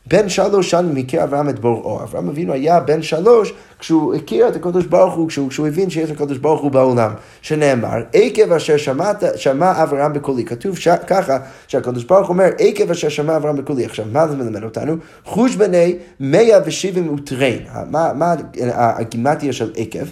בן 0.10 0.30
שלוש 0.30 0.70
שנים 0.70 0.98
הכיר 0.98 1.24
אברהם 1.24 1.50
את 1.50 1.60
בוראו. 1.60 2.04
אברהם 2.04 2.30
אבינו 2.30 2.54
היה 2.54 2.80
בן 2.80 3.02
שלוש 3.02 3.54
כשהוא 3.80 4.16
הכיר 4.16 4.48
את 4.48 4.56
הקדוש 4.56 4.86
ברוך 4.86 5.14
הוא, 5.14 5.30
כשהוא, 5.30 5.50
כשהוא 5.50 5.68
הבין 5.68 5.90
שיש 5.90 6.12
הקדוש 6.12 6.38
ברוך 6.38 6.62
הוא 6.62 6.72
בעולם, 6.72 7.12
שנאמר, 7.42 7.98
עקב 8.14 8.52
אשר 8.52 8.78
שמעת, 8.78 9.24
שמע 9.36 9.84
אברהם 9.84 10.14
בקולי. 10.14 10.46
כתוב 10.46 10.78
ש... 10.78 10.88
ככה, 10.88 11.38
שהקדוש 11.68 12.04
ברוך 12.04 12.30
אומר, 12.30 12.50
עקב 12.60 12.92
אשר 12.92 13.10
שמע 13.10 13.36
אברהם 13.36 13.56
בקולי. 13.56 13.86
עכשיו, 13.86 14.06
מה 14.12 14.28
זה 14.28 14.36
מלמד 14.36 14.64
אותנו? 14.64 14.96
חוש 15.26 15.56
בני 15.56 15.96
מאה 16.20 16.60
ושבעים 16.66 17.14
וטרין. 17.14 17.60
מה, 17.90 18.14
מה 18.14 18.36
הגימטיה 18.74 19.54
של 19.54 19.72
עקב? 19.76 20.06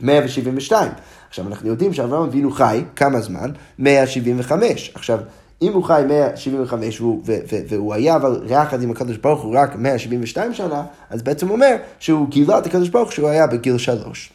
172. 0.00 0.92
עכשיו, 1.28 1.46
אנחנו 1.46 1.68
יודעים 1.68 1.94
שאברהם 1.94 2.22
אבינו 2.22 2.50
חי, 2.50 2.82
כמה 2.96 3.20
זמן? 3.20 3.50
175. 3.78 4.92
עכשיו, 4.94 5.18
אם 5.62 5.72
הוא 5.72 5.84
חי 5.84 6.02
175 6.08 7.00
והוא, 7.00 7.22
ו, 7.26 7.32
ו, 7.52 7.56
והוא 7.68 7.94
היה 7.94 8.16
אבל 8.16 8.42
יחד 8.46 8.82
עם 8.82 8.90
הקדוש 8.90 9.16
ברוך 9.16 9.42
הוא 9.42 9.54
רק 9.56 9.76
172 9.76 10.54
שנה, 10.54 10.82
אז 11.10 11.22
בעצם 11.22 11.50
אומר 11.50 11.76
שהוא 11.98 12.28
גילה 12.28 12.58
את 12.58 12.66
הקדוש 12.66 12.88
ברוך 12.88 13.08
הוא 13.08 13.14
שהוא 13.14 13.28
היה 13.28 13.46
בגיל 13.46 13.78
שלוש. 13.78 14.32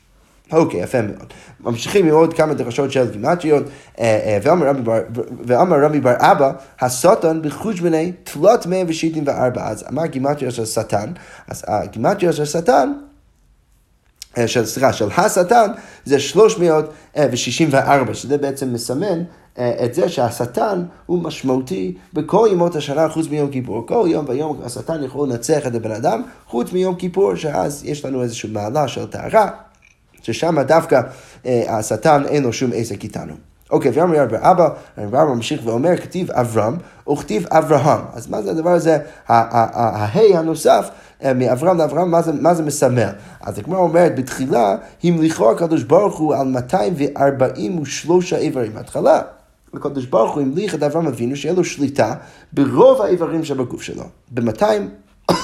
אוקיי, 0.52 0.80
יפה 0.80 1.02
מאוד. 1.02 1.34
ממשיכים 1.60 2.06
עם 2.06 2.14
עוד 2.14 2.34
כמה 2.34 2.54
דרשות 2.54 2.92
של 2.92 3.12
גימטריות, 3.12 3.64
אה, 4.00 4.04
אה, 4.06 4.38
ואמר 5.46 5.86
רבי 5.86 6.00
בר 6.00 6.16
אבא, 6.20 6.52
הסוטן 6.80 7.42
בחוש 7.42 7.80
בני 7.80 8.12
תלות 8.24 8.66
174. 8.66 9.70
אז 9.70 9.86
אמר 9.90 10.06
גימטריה 10.06 10.52
של 10.52 10.66
שטן, 10.66 11.12
אז 11.48 11.64
הגימטריה 11.68 12.34
של 12.34 12.46
שטן 12.46 12.94
אה, 14.38 14.48
של, 14.48 14.66
סליחה, 14.66 14.94
של 14.94 15.08
השטן 15.18 15.72
זה 16.06 16.20
364, 16.20 18.14
שזה 18.14 18.38
בעצם 18.38 18.74
מסמן 18.74 19.06
אה, 19.06 19.24
את 19.60 19.94
זה 19.94 20.10
שהשטן 20.10 20.84
הוא 21.06 21.24
משמעותי 21.24 21.96
בכל 22.14 22.48
ימות 22.52 22.76
השנה 22.76 23.10
חוץ 23.10 23.28
מיום 23.28 23.52
כיפור. 23.52 23.88
כל 23.88 24.06
יום 24.08 24.26
ויום 24.28 24.62
השטן 24.66 25.04
יכול 25.04 25.30
לנצח 25.30 25.68
את 25.68 25.76
הבן 25.76 25.92
אדם, 25.92 26.24
חוץ 26.48 26.74
מיום 26.74 26.96
כיפור, 26.96 27.36
שאז 27.36 27.84
יש 27.86 28.06
לנו 28.06 28.22
איזושהי 28.22 28.50
מעלה 28.50 28.88
של 28.88 29.06
טהרה, 29.06 29.50
ששם 30.22 30.62
דווקא 30.62 31.02
אה, 31.46 31.78
השטן 31.78 32.24
אין 32.28 32.44
לו 32.44 32.54
שום 32.54 32.72
עסק 32.76 33.04
איתנו. 33.04 33.34
אוקיי, 33.72 33.92
ואמר 33.94 34.22
רבי 34.22 34.36
אבא, 34.40 34.70
רבי 34.98 35.08
אבא 35.08 35.26
ממשיך 35.26 35.62
ואומר, 35.66 35.98
כתיב 35.98 36.32
אברהם, 36.32 36.78
וכתיב 37.12 37.48
אברהם. 37.48 38.02
אז 38.14 38.30
מה 38.30 38.42
זה 38.42 38.52
הדבר 38.52 38.70
הזה, 38.70 38.98
ההי 39.28 40.38
הנוסף 40.38 40.90
אה, 41.24 41.34
מאברהם 41.34 41.78
לאברהם, 41.78 42.12
מה 42.12 42.22
זה, 42.22 42.32
מה 42.34 42.54
זה 42.54 42.64
מסמל? 42.64 43.10
אז 43.42 43.60
הגמרא 43.60 43.80
אומרת, 43.80 44.16
בתחילה 44.16 44.76
המליכו 45.04 45.52
הקדוש 45.52 45.84
ברוך 45.84 46.20
הוא 46.20 46.36
על 46.36 46.48
243 46.48 48.34
איברים. 48.34 48.74
בהתחלה, 48.74 49.22
הקדוש 49.74 50.06
ברוך 50.06 50.36
הוא 50.36 50.42
המליך 50.42 50.76
את 50.76 50.84
אברהם 50.84 51.08
אבינו 51.08 51.36
שיהיה 51.36 51.56
לו 51.56 51.64
שליטה 51.64 52.16
ברוב 52.54 53.02
האיברים 53.02 53.46
שבגוף 53.46 53.82
שלו. 53.82 54.04
ב-200, 54.32 54.64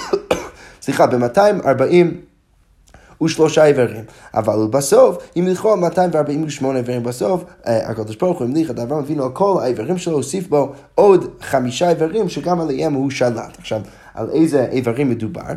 סליחה, 0.81 1.07
ב-240 1.07 3.23
ושלושה 3.23 3.65
איברים. 3.65 4.03
אבל 4.33 4.67
בסוף, 4.69 5.17
אם 5.37 5.45
נלכו 5.45 5.73
על 5.73 5.79
248 5.79 6.79
איברים 6.79 7.03
בסוף, 7.03 7.43
אה, 7.67 7.89
הקדוש 7.89 8.15
ברוך 8.15 8.39
הוא 8.39 8.47
המליך 8.47 8.71
את 8.71 8.79
אברהם 8.79 9.03
אבינו 9.03 9.23
על 9.23 9.31
כל 9.33 9.59
האיברים 9.61 9.97
שלו, 9.97 10.13
הוסיף 10.13 10.47
בו 10.47 10.73
עוד 10.95 11.27
חמישה 11.41 11.89
איברים 11.89 12.29
שגם 12.29 12.61
עליהם 12.61 12.93
הוא 12.93 13.11
שלט. 13.11 13.59
עכשיו, 13.59 13.81
על 14.13 14.29
איזה 14.33 14.67
איברים 14.71 15.09
מדובר? 15.09 15.53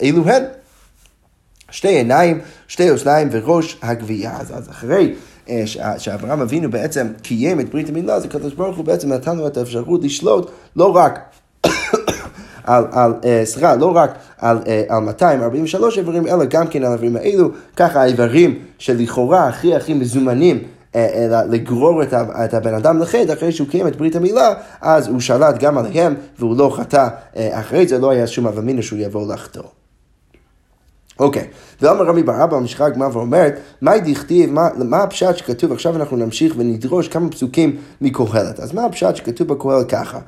אילו 0.00 0.24
הן? 0.24 0.42
שתי 1.70 1.88
עיניים, 1.88 2.40
שתי 2.68 2.90
אוזניים 2.90 3.28
וראש 3.32 3.78
הגבייה. 3.82 4.36
אז, 4.40 4.58
אז 4.58 4.70
אחרי 4.70 5.14
שאברהם 5.98 6.40
אבינו 6.40 6.70
בעצם 6.70 7.06
קיים 7.22 7.60
את 7.60 7.70
ברית 7.70 7.88
המילה, 7.88 8.14
אז 8.14 8.24
הקדוש 8.24 8.54
ברוך 8.54 8.76
הוא 8.76 8.84
בעצם 8.84 9.12
נתן 9.12 9.36
לו 9.36 9.46
את 9.46 9.56
האפשרות 9.56 10.04
לשלוט 10.04 10.50
לא 10.76 10.96
רק 10.96 11.18
על, 12.64 12.84
על 12.92 13.14
אה, 13.24 13.42
סליחה, 13.44 13.76
לא 13.76 13.96
רק 13.96 14.14
על, 14.38 14.58
אה, 14.66 14.82
על 14.88 15.02
243 15.02 15.98
איברים, 15.98 16.26
אלא 16.26 16.44
גם 16.44 16.66
כן 16.66 16.84
על 16.84 16.90
האיברים 16.90 17.16
האלו, 17.16 17.50
ככה 17.76 18.02
האיברים 18.02 18.58
שלכאורה 18.78 19.48
הכי 19.48 19.74
הכי 19.74 19.94
מזומנים 19.94 20.62
לגרור 21.48 22.02
את 22.44 22.54
הבן 22.54 22.74
אדם 22.74 22.98
לחטא 22.98 23.32
אחרי 23.32 23.52
שהוא 23.52 23.68
קיים 23.68 23.86
את 23.86 23.96
ברית 23.96 24.16
המילה, 24.16 24.54
אז 24.80 25.08
הוא 25.08 25.20
שלט 25.20 25.58
גם 25.58 25.78
עליהם 25.78 26.14
והוא 26.38 26.56
לא 26.56 26.72
חטא 26.76 27.08
אחרי 27.36 27.86
זה, 27.86 27.98
לא 27.98 28.10
היה 28.10 28.26
שום 28.26 28.46
אבמינו 28.46 28.82
שהוא 28.82 28.98
יבוא 28.98 29.32
לחטוא. 29.32 29.79
אוקיי, 31.20 31.46
ואומר 31.82 32.04
רבי 32.04 32.22
בר 32.22 32.44
אבא, 32.44 32.58
ממשיכה 32.58 32.86
הגמרא 32.86 33.08
ואומרת, 33.12 33.60
מה 33.80 33.98
דכתיב, 33.98 34.52
מה, 34.52 35.02
הפשט 35.02 35.36
שכתוב, 35.36 35.72
עכשיו 35.72 35.96
אנחנו 35.96 36.16
נמשיך 36.16 36.54
ונדרוש 36.56 37.08
כמה 37.08 37.30
פסוקים 37.30 37.76
מקהלת. 38.00 38.60
אז 38.60 38.74
מה 38.74 38.84
הפשט 38.84 39.16
שכתוב 39.16 39.48
בקהלת 39.48 39.90
ככה? 39.90 40.18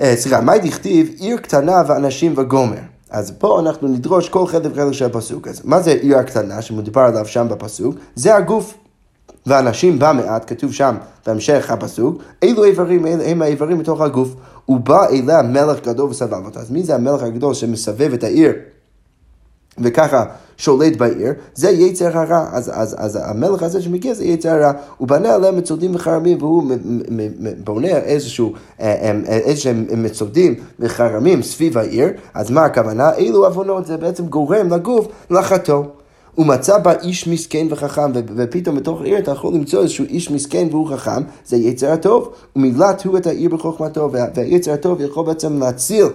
אה, 0.00 0.16
סליחה, 0.16 0.40
מה 0.40 0.58
דכתיב, 0.58 1.10
עיר 1.18 1.36
קטנה 1.36 1.82
ואנשים 1.86 2.34
וגומר. 2.36 2.78
אז 3.10 3.32
פה 3.38 3.60
אנחנו 3.60 3.88
נדרוש 3.88 4.28
כל 4.28 4.46
חלק 4.46 4.72
וחלק 4.72 4.92
של 4.92 5.04
הפסוק. 5.04 5.48
הזה. 5.48 5.62
מה 5.64 5.80
זה 5.80 5.90
עיר 5.90 6.18
הקטנה 6.18 6.62
שמדובר 6.62 7.00
עליו 7.00 7.26
שם 7.26 7.46
בפסוק? 7.50 7.94
זה 8.14 8.36
הגוף. 8.36 8.74
ואנשים 9.46 9.98
בה 9.98 10.12
מעט, 10.12 10.50
כתוב 10.52 10.72
שם 10.72 10.96
בהמשך 11.26 11.70
הפסוק, 11.70 12.22
אילו 12.42 12.64
איברים 12.64 13.06
הם 13.06 13.42
האיברים 13.42 13.78
בתוך 13.78 14.00
הגוף. 14.00 14.34
ובא 14.68 15.08
אליה 15.08 15.42
מלך 15.42 15.80
גדול 15.86 16.10
וסבב 16.10 16.44
אותה. 16.44 16.60
אז 16.60 16.70
מי 16.70 16.82
זה 16.82 16.94
המלך 16.94 17.22
הגדול 17.22 17.54
שמסבב 17.54 18.12
את 18.12 18.24
העיר 18.24 18.52
וככה 19.78 20.24
שולט 20.56 20.96
בעיר, 20.96 21.32
זה 21.54 21.70
יצר 21.70 22.18
הרע. 22.18 22.46
אז, 22.52 22.70
אז, 22.74 22.96
אז 22.98 23.18
המלך 23.22 23.62
הזה 23.62 23.82
שמגיע 23.82 24.14
זה 24.14 24.24
יצר 24.24 24.48
הרע. 24.50 24.72
הוא 24.96 25.08
בנה 25.08 25.34
עליהם 25.34 25.56
מצודים 25.56 25.94
וחרמים, 25.94 26.38
והוא 26.40 26.64
בונה 27.64 27.88
איזשהו, 27.88 28.52
אה, 28.80 29.10
אה, 29.28 29.36
איזשהם 29.36 29.86
מצודים 29.96 30.54
וחרמים 30.80 31.42
סביב 31.42 31.78
העיר. 31.78 32.08
אז 32.34 32.50
מה 32.50 32.64
הכוונה? 32.64 33.14
אילו 33.14 33.44
עוונות 33.44 33.86
זה 33.86 33.96
בעצם 33.96 34.26
גורם 34.26 34.72
לגוף 34.72 35.06
לחטוא. 35.30 35.84
הוא 36.34 36.46
מצא 36.46 36.78
בה 36.78 36.92
איש 37.02 37.28
מסכן 37.28 37.66
וחכם, 37.70 38.12
ופתאום 38.36 38.76
בתוך 38.76 39.00
העיר 39.00 39.18
אתה 39.18 39.30
יכול 39.30 39.54
למצוא 39.54 39.82
איזשהו 39.82 40.04
איש 40.04 40.30
מסכן 40.30 40.68
והוא 40.70 40.88
חכם, 40.88 41.22
זה 41.46 41.56
יצר 41.56 41.92
הטוב. 41.92 42.32
ומילת 42.56 43.04
הוא 43.04 43.18
את 43.18 43.26
העיר 43.26 43.50
בחוכמתו, 43.50 44.10
והיצר 44.34 44.72
הטוב 44.72 45.00
יכול 45.00 45.26
בעצם 45.26 45.58
להציל 45.58 46.06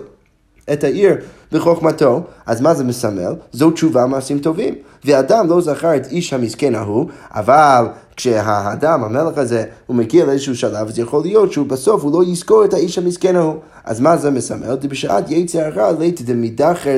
את 0.74 0.84
העיר 0.84 1.16
בחוכמתו, 1.52 2.22
אז 2.46 2.62
מה 2.62 2.74
זה 2.74 2.84
מסמל? 2.84 3.36
זו 3.52 3.72
תשובה 3.72 4.06
מעשים 4.06 4.40
טובים. 4.40 4.76
ואדם 5.06 5.50
לא 5.50 5.62
זכר 5.62 5.96
את 5.96 6.08
איש 6.08 6.34
המסכן 6.34 6.76
ההוא, 6.76 7.06
אבל 7.32 7.86
כשהאדם, 8.16 9.04
המלך 9.04 9.38
הזה, 9.38 9.64
הוא 9.88 9.96
מגיע 9.96 10.26
לאיזשהו 10.26 10.56
שלב, 10.56 10.88
אז 10.88 11.00
יכול 11.00 11.22
להיות 11.22 11.52
שהוא 11.52 11.68
בסוף 11.68 12.04
הוא 12.04 12.12
לא 12.14 12.24
יזכור 12.24 12.66
את 12.66 12.74
האיש 12.74 12.98
המסכן 12.98 13.36
ההוא. 13.36 13.56
אז 13.84 14.00
מה 14.00 14.18
זה 14.18 14.32
מסמל? 14.32 14.78
זה 14.82 14.88
בשעת 14.88 15.32
יצר 15.32 15.60
הרע 15.60 15.92
לית 16.00 16.22
דמידחר 16.22 16.98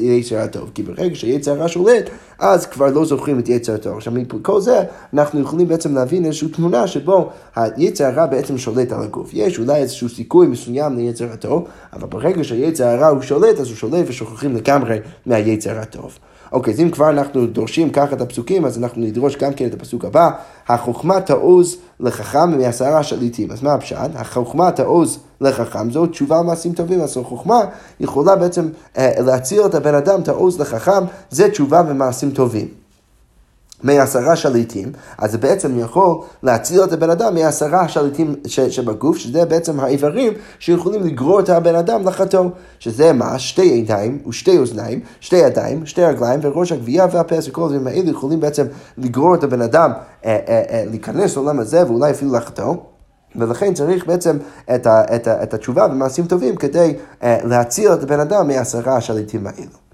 ליצר 0.00 0.38
הטוב. 0.38 0.70
כי 0.74 0.82
ברגע 0.82 1.14
שיצר 1.14 1.50
הרע 1.52 1.68
שולט, 1.68 2.10
אז 2.38 2.66
כבר 2.66 2.86
לא 2.86 3.04
זוכרים 3.04 3.38
את 3.38 3.48
יצר 3.48 3.74
הטוב. 3.74 3.96
עכשיו, 3.96 4.12
מכל 4.12 4.60
זה, 4.60 4.82
אנחנו 5.14 5.40
יכולים 5.40 5.68
בעצם 5.68 5.94
להבין 5.94 6.24
איזושהי 6.24 6.48
תמונה 6.48 6.86
שבו 6.86 7.30
היצר 7.56 8.04
הרע 8.04 8.26
בעצם 8.26 8.58
שולט 8.58 8.92
על 8.92 9.02
הגוף. 9.02 9.30
יש 9.32 9.58
אולי 9.58 9.76
איזשהו 9.76 10.08
סיכוי 10.08 10.46
מסוים 10.46 10.96
ליצר 10.96 11.26
הטוב, 11.32 11.64
אבל 11.92 12.08
ברגע 12.08 12.44
שהיצר 12.44 12.84
הרע 12.86 13.06
הוא 13.06 13.22
שולט, 13.22 13.60
אז 13.60 13.68
הוא 13.68 13.75
שולט 13.76 14.04
ושוכחים 14.08 14.56
לגמרי 14.56 14.98
מהיצר 15.26 15.78
הטוב. 15.78 16.18
אוקיי, 16.52 16.74
אז 16.74 16.80
אם 16.80 16.90
כבר 16.90 17.10
אנחנו 17.10 17.46
דורשים 17.46 17.90
ככה 17.90 18.16
את 18.16 18.20
הפסוקים, 18.20 18.64
אז 18.64 18.78
אנחנו 18.78 19.02
נדרוש 19.02 19.36
גם 19.36 19.52
כן 19.52 19.66
את 19.66 19.74
הפסוק 19.74 20.04
הבא, 20.04 20.30
החוכמה 20.68 21.20
תעוז 21.20 21.76
לחכם 22.00 22.58
מעשרה 22.58 23.02
שליטים. 23.02 23.50
אז 23.50 23.62
מה 23.62 23.74
הפשט? 23.74 24.10
החוכמה 24.14 24.70
תעוז 24.70 25.18
לחכם, 25.40 25.90
זו 25.90 26.06
תשובה 26.06 26.42
מעשים 26.42 26.72
טובים, 26.72 27.00
אז 27.00 27.16
החוכמה 27.16 27.60
יכולה 28.00 28.36
בעצם 28.36 28.68
אה, 28.98 29.12
להציל 29.18 29.66
את 29.66 29.74
הבן 29.74 29.94
אדם, 29.94 30.22
תעוז 30.22 30.60
לחכם, 30.60 31.04
זה 31.30 31.50
תשובה 31.50 31.82
ומעשים 31.88 32.30
טובים. 32.30 32.85
מעשרה 33.82 34.36
שליטים, 34.36 34.92
אז 35.18 35.32
זה 35.32 35.38
בעצם 35.38 35.78
יכול 35.78 36.18
להציל 36.42 36.84
את 36.84 36.92
הבן 36.92 37.10
אדם 37.10 37.34
מעשרה 37.34 37.88
שליטים 37.88 38.34
שבגוף, 38.46 39.16
שזה 39.16 39.44
בעצם 39.44 39.80
האיברים 39.80 40.32
שיכולים 40.58 41.02
לגרור 41.02 41.40
את 41.40 41.48
הבן 41.48 41.74
אדם 41.74 42.08
לחתו, 42.08 42.50
שזה 42.78 43.12
מה? 43.12 43.38
שתי 43.38 43.62
עיניים 43.62 44.18
ושתי 44.28 44.58
אוזניים, 44.58 45.00
שתי 45.20 45.36
ידיים, 45.36 45.86
שתי 45.86 46.04
רגליים 46.04 46.40
וראש 46.42 46.72
הגבייה 46.72 47.06
והפה, 47.12 47.36
וכל 47.48 47.62
הדברים 47.62 47.86
האלה 47.86 48.10
יכולים 48.10 48.40
בעצם 48.40 48.66
לגרור 48.98 49.34
את 49.34 49.44
הבן 49.44 49.62
אדם 49.62 49.92
אה, 50.24 50.38
אה, 50.48 50.62
אה, 50.70 50.84
להיכנס 50.90 51.36
לעולם 51.36 51.60
הזה 51.60 51.86
ואולי 51.86 52.10
אפילו 52.10 52.32
לחתו. 52.32 52.82
ולכן 53.38 53.74
צריך 53.74 54.06
בעצם 54.06 54.36
את, 54.74 54.86
ה, 54.86 55.16
את, 55.16 55.26
ה, 55.26 55.42
את 55.42 55.54
התשובה 55.54 55.88
במעשים 55.88 56.26
טובים 56.26 56.56
כדי 56.56 56.94
אה, 57.22 57.38
להציל 57.44 57.92
את 57.92 58.02
הבן 58.02 58.20
אדם 58.20 58.48
מעשרה 58.48 58.96
השליטים 58.96 59.46
האלו. 59.46 59.85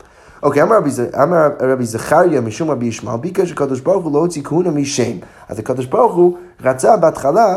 אוקיי, 0.43 0.63
אמר 0.63 0.79
רבי 1.61 1.85
זכריה 1.85 2.41
משום 2.41 2.71
רבי 2.71 2.87
ישמעאל, 2.87 3.17
ביקש 3.17 3.51
שקדוש 3.51 3.81
ברוך 3.81 4.05
הוא 4.05 4.13
לא 4.13 4.19
הוציא 4.19 4.43
כהונה 4.43 4.71
משם. 4.71 5.13
אז 5.49 5.59
הקדוש 5.59 5.87
ברוך 5.87 6.15
הוא 6.15 6.39
רצה 6.65 6.97
בהתחלה 6.97 7.57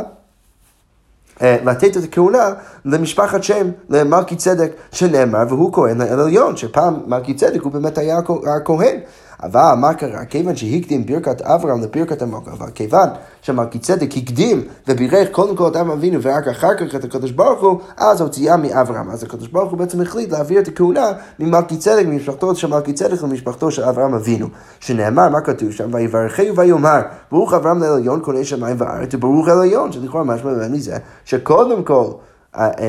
אה, 1.41 1.57
לתת 1.65 1.97
את 1.97 2.03
הכהונה 2.03 2.53
למשפחת 2.85 3.43
שם, 3.43 3.67
למלכי 3.89 4.35
צדק, 4.35 4.71
שנאמר, 4.91 5.43
והוא 5.49 5.73
כהן 5.73 6.01
לאל 6.01 6.19
עליון, 6.19 6.57
שפעם 6.57 6.99
מלכי 7.07 7.33
צדק 7.33 7.61
הוא 7.61 7.71
באמת 7.71 7.97
היה 7.97 8.19
הכהן. 8.57 8.99
אבל 9.43 9.73
מה 9.77 9.93
קרה? 9.93 10.25
כיוון 10.25 10.55
שהקדים 10.55 11.05
ברכת 11.05 11.41
אברהם 11.41 11.81
לברכת 11.81 12.21
המלכה, 12.21 12.51
אבל 12.51 12.71
כיוון 12.75 13.09
שמלכי 13.41 13.79
צדק 13.79 14.09
הקדים 14.17 14.63
ובירך 14.87 15.31
קודם 15.31 15.55
כל 15.55 15.67
את 15.67 15.75
אברהם 15.75 15.91
אבינו 15.91 16.21
ורק 16.21 16.47
אחר 16.47 16.75
כך 16.77 16.95
את 16.95 17.03
הקדוש 17.03 17.31
ברוך 17.31 17.61
הוא, 17.61 17.79
אז 17.97 18.21
הוציאה 18.21 18.57
מאברהם. 18.57 19.09
אז 19.09 19.23
הקדוש 19.23 19.47
ברוך 19.47 19.71
הוא 19.71 19.79
בעצם 19.79 20.01
החליט 20.01 20.31
להעביר 20.31 20.59
את 20.59 20.67
הכהונה 20.67 21.11
ממלכי 21.39 21.77
צדק, 21.77 22.05
ממשפחתו 22.05 22.55
של 22.55 22.67
מלכי 22.67 22.93
צדק 22.93 23.23
למשפחתו 23.23 23.71
של 23.71 23.83
אברהם 23.83 24.13
אבינו. 24.13 24.47
שנאמר, 24.79 25.29
מה 25.29 25.41
כתוב 25.41 25.71
שם? 25.71 25.89
ויברכהו 25.93 26.55
ויאמר, 26.55 27.01
ברוך 27.31 27.53
אברהם 27.53 27.79
לעליון 27.79 28.21
קונה 28.21 28.43
שמיים 28.43 28.75
וארץ, 28.79 29.13
וברוך 29.13 29.47
העליון, 29.47 29.91
שלכאורה 29.91 30.23
משמע 30.23 30.51
מזה, 30.67 30.97
שקודם 31.25 31.83
כל 31.83 32.05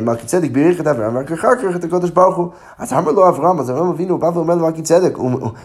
מלכי 0.03 0.27
צדק 0.27 0.51
בירך 0.51 0.81
את 0.81 0.87
אברהם, 0.87 1.17
ורק 1.17 1.33
אחר 1.33 1.57
כך 1.57 1.77
את 1.77 1.85
הקודש 1.85 2.11
ברוך 2.11 2.37
הוא. 2.37 2.49
אז 2.79 2.93
אמר 2.93 3.13
לו 3.13 3.29
אברהם, 3.29 3.61
אז 3.61 3.71
אברהם 3.71 3.89
אבינו 3.89 4.19
בא 4.19 4.31
ואומר 4.35 4.55
למלכי 4.55 4.83
צדק, 4.83 5.19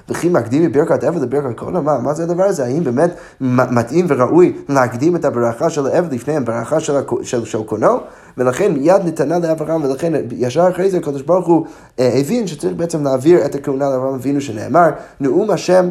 וכי 0.09 0.29
מקדים 0.29 0.63
מברכת 0.63 1.03
עבד 1.03 1.21
לברכת 1.21 1.57
קודש? 1.57 1.75
מה, 1.83 1.97
מה 1.97 2.13
זה 2.13 2.23
הדבר 2.23 2.43
הזה? 2.43 2.65
האם 2.65 2.83
באמת 2.83 3.15
מתאים 3.41 4.05
וראוי 4.09 4.53
להקדים 4.69 5.15
את 5.15 5.25
הברכה 5.25 5.69
של 5.69 5.87
העבד 5.87 6.13
לפני 6.13 6.37
הברכה 6.37 6.79
של 7.23 7.63
קונו? 7.65 7.99
ולכן 8.37 8.71
מיד 8.71 9.01
נתנה 9.05 9.39
לאברהם, 9.39 9.83
ולכן 9.83 10.13
ישר 10.31 10.69
אחרי 10.69 10.91
זה 10.91 10.97
הקדוש 10.97 11.21
ברוך 11.21 11.47
הוא 11.47 11.65
אה, 11.99 12.11
הבין 12.19 12.47
שצריך 12.47 12.73
בעצם 12.73 13.03
להעביר 13.03 13.45
את 13.45 13.55
הכהונה 13.55 13.89
לאברהם 13.89 14.13
אבינו 14.13 14.41
שנאמר, 14.41 14.89
נאום 15.19 15.51
השם 15.51 15.89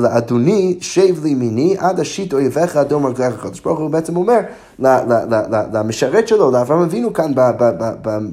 לאדוני 0.00 0.78
שב 0.80 1.24
לימיני 1.24 1.76
עד 1.78 2.00
אשית 2.00 2.32
אויביך 2.32 2.76
אדום 2.76 3.06
רגליך. 3.06 3.34
הקדוש 3.34 3.60
ברוך 3.60 3.78
הוא 3.78 3.90
בעצם 3.90 4.16
אומר 4.16 4.40
למשרת 5.72 6.28
שלו, 6.28 6.50
לאברהם 6.50 6.82
אבינו 6.82 7.12
כאן 7.12 7.32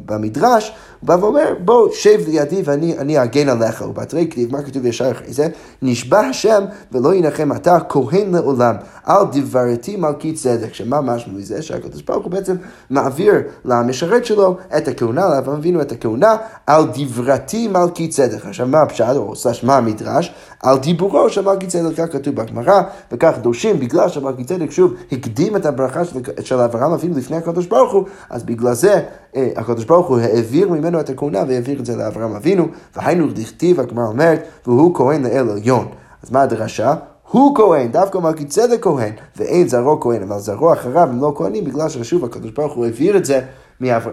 במדרש, 0.05 0.73
הוא 0.99 1.07
בא 1.07 1.17
ואומר, 1.19 1.53
בוא, 1.65 1.89
שב 1.91 2.19
לידי 2.27 2.61
ואני 2.65 3.23
אגן 3.23 3.49
עליך. 3.49 3.81
ובתרי 3.81 4.27
כתיב, 4.31 4.51
מה 4.51 4.61
כתוב 4.61 4.85
ישר 4.85 5.11
אחרי 5.11 5.33
זה? 5.33 5.47
נשבע 5.81 6.19
השם 6.19 6.63
ולא 6.91 7.15
ינחם 7.15 7.51
אתה, 7.51 7.77
כהן 7.89 8.35
לעולם, 8.35 8.75
על 9.03 9.25
דברתי 9.31 9.95
מלכי 9.95 10.33
צדק. 10.33 10.73
שמה 10.73 11.01
משמעו 11.01 11.37
מזה? 11.37 11.61
שהקדוש 11.61 12.01
ברוך 12.01 12.23
הוא 12.23 12.31
בעצם 12.31 12.55
מעביר 12.93 13.33
למשרת 13.65 14.25
שלו 14.25 14.57
את 14.77 14.87
הכהונה, 14.87 15.29
לאברהם 15.29 15.57
אבינו 15.57 15.81
את 15.81 15.91
הכהונה, 15.91 16.35
על 16.67 16.83
דברתי 16.93 17.67
מלכי 17.67 18.07
צדק. 18.07 18.45
עכשיו, 18.45 18.67
מה 18.67 18.81
הפשט, 18.81 19.15
או 19.15 19.35
סלש 19.35 19.63
מה 19.63 19.77
המדרש? 19.77 20.33
על 20.63 20.77
דיבורו 20.77 21.29
של 21.29 21.41
מלכי 21.41 21.67
צדק, 21.67 21.97
כך 21.97 22.13
כתוב 22.13 22.35
בגמרא, 22.35 22.81
וכך 23.11 23.33
דורשים, 23.41 23.79
בגלל 23.79 24.09
שמלכי 24.09 24.43
צדק 24.43 24.71
שוב 24.71 24.93
הקדים 25.11 25.55
את 25.55 25.65
הברכה 25.65 26.05
של, 26.05 26.19
של 26.41 26.59
אברהם 26.59 26.91
אבינו 26.91 27.17
לפני 27.17 27.37
הקדוש 27.37 27.65
ברוך 27.65 27.93
הוא, 27.93 28.05
אז 28.29 28.43
בגלל 28.43 28.73
זה 28.73 29.01
אה, 29.35 29.49
הקדוש 29.55 29.85
ברוך 29.85 30.07
הוא 30.07 30.19
העביר 30.19 30.69
ממנו 30.69 30.99
את 30.99 31.09
הכהונה 31.09 31.43
והעביר 31.47 31.79
את 31.79 31.85
זה 31.85 31.95
לאברהם 31.95 32.35
אבינו, 32.35 32.67
והיינו 32.95 33.27
דכתיב, 33.33 33.79
הגמרא 33.79 34.05
אומרת, 34.05 34.43
והוא 34.67 34.95
כהן 34.95 35.23
לאל 35.23 35.49
עליון. 35.49 35.87
אז 36.23 36.31
מה 36.31 36.41
הדרשה? 36.41 36.93
הוא 37.33 37.55
כהן, 37.55 37.91
דווקא 37.91 38.17
מלכי 38.17 38.45
צדק 38.45 38.83
כהן, 38.83 39.13
ואין 39.35 39.67
זרעו 39.67 39.99
כהן, 39.99 40.23
אבל 40.23 40.39
זרעו 40.39 40.73
אחריו 40.73 41.09
הם 41.09 41.21
לא 41.21 41.33
כהנים, 41.37 41.63
בגלל 41.63 41.89
ששוב 41.89 42.25
הקדוש 42.25 42.51
ברוך 42.51 42.73
הוא 42.73 42.85
העביר 42.85 43.17
את 43.17 43.25
זה 43.25 43.41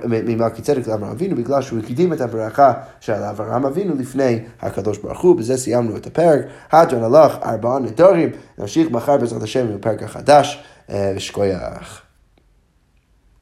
ממלכי 0.07 0.63
צדק 0.63 0.89
לאברהם 0.89 1.11
אבינו, 1.11 1.37
בגלל 1.37 1.63
שהוא 1.63 1.79
הקדים 1.79 2.13
את 2.13 2.21
הברכה 2.21 2.73
של 3.01 3.13
אברהם 3.13 3.67
אבינו 3.67 3.95
לפני 3.99 4.39
הקדוש 4.61 4.99
ברוך 4.99 5.21
הוא. 5.21 5.37
בזה 5.37 5.57
סיימנו 5.57 5.97
את 5.97 6.07
הפרק. 6.07 6.41
הדרן 6.73 7.03
הלך 7.03 7.37
ארבעה 7.45 7.79
נדרים, 7.79 8.31
נמשיך 8.59 8.91
מחר 8.91 9.17
בעזרת 9.17 9.43
השם 9.43 9.67
עם 9.67 9.75
הפרק 9.75 10.03
החדש, 10.03 10.65
ושכוייח. 10.89 12.10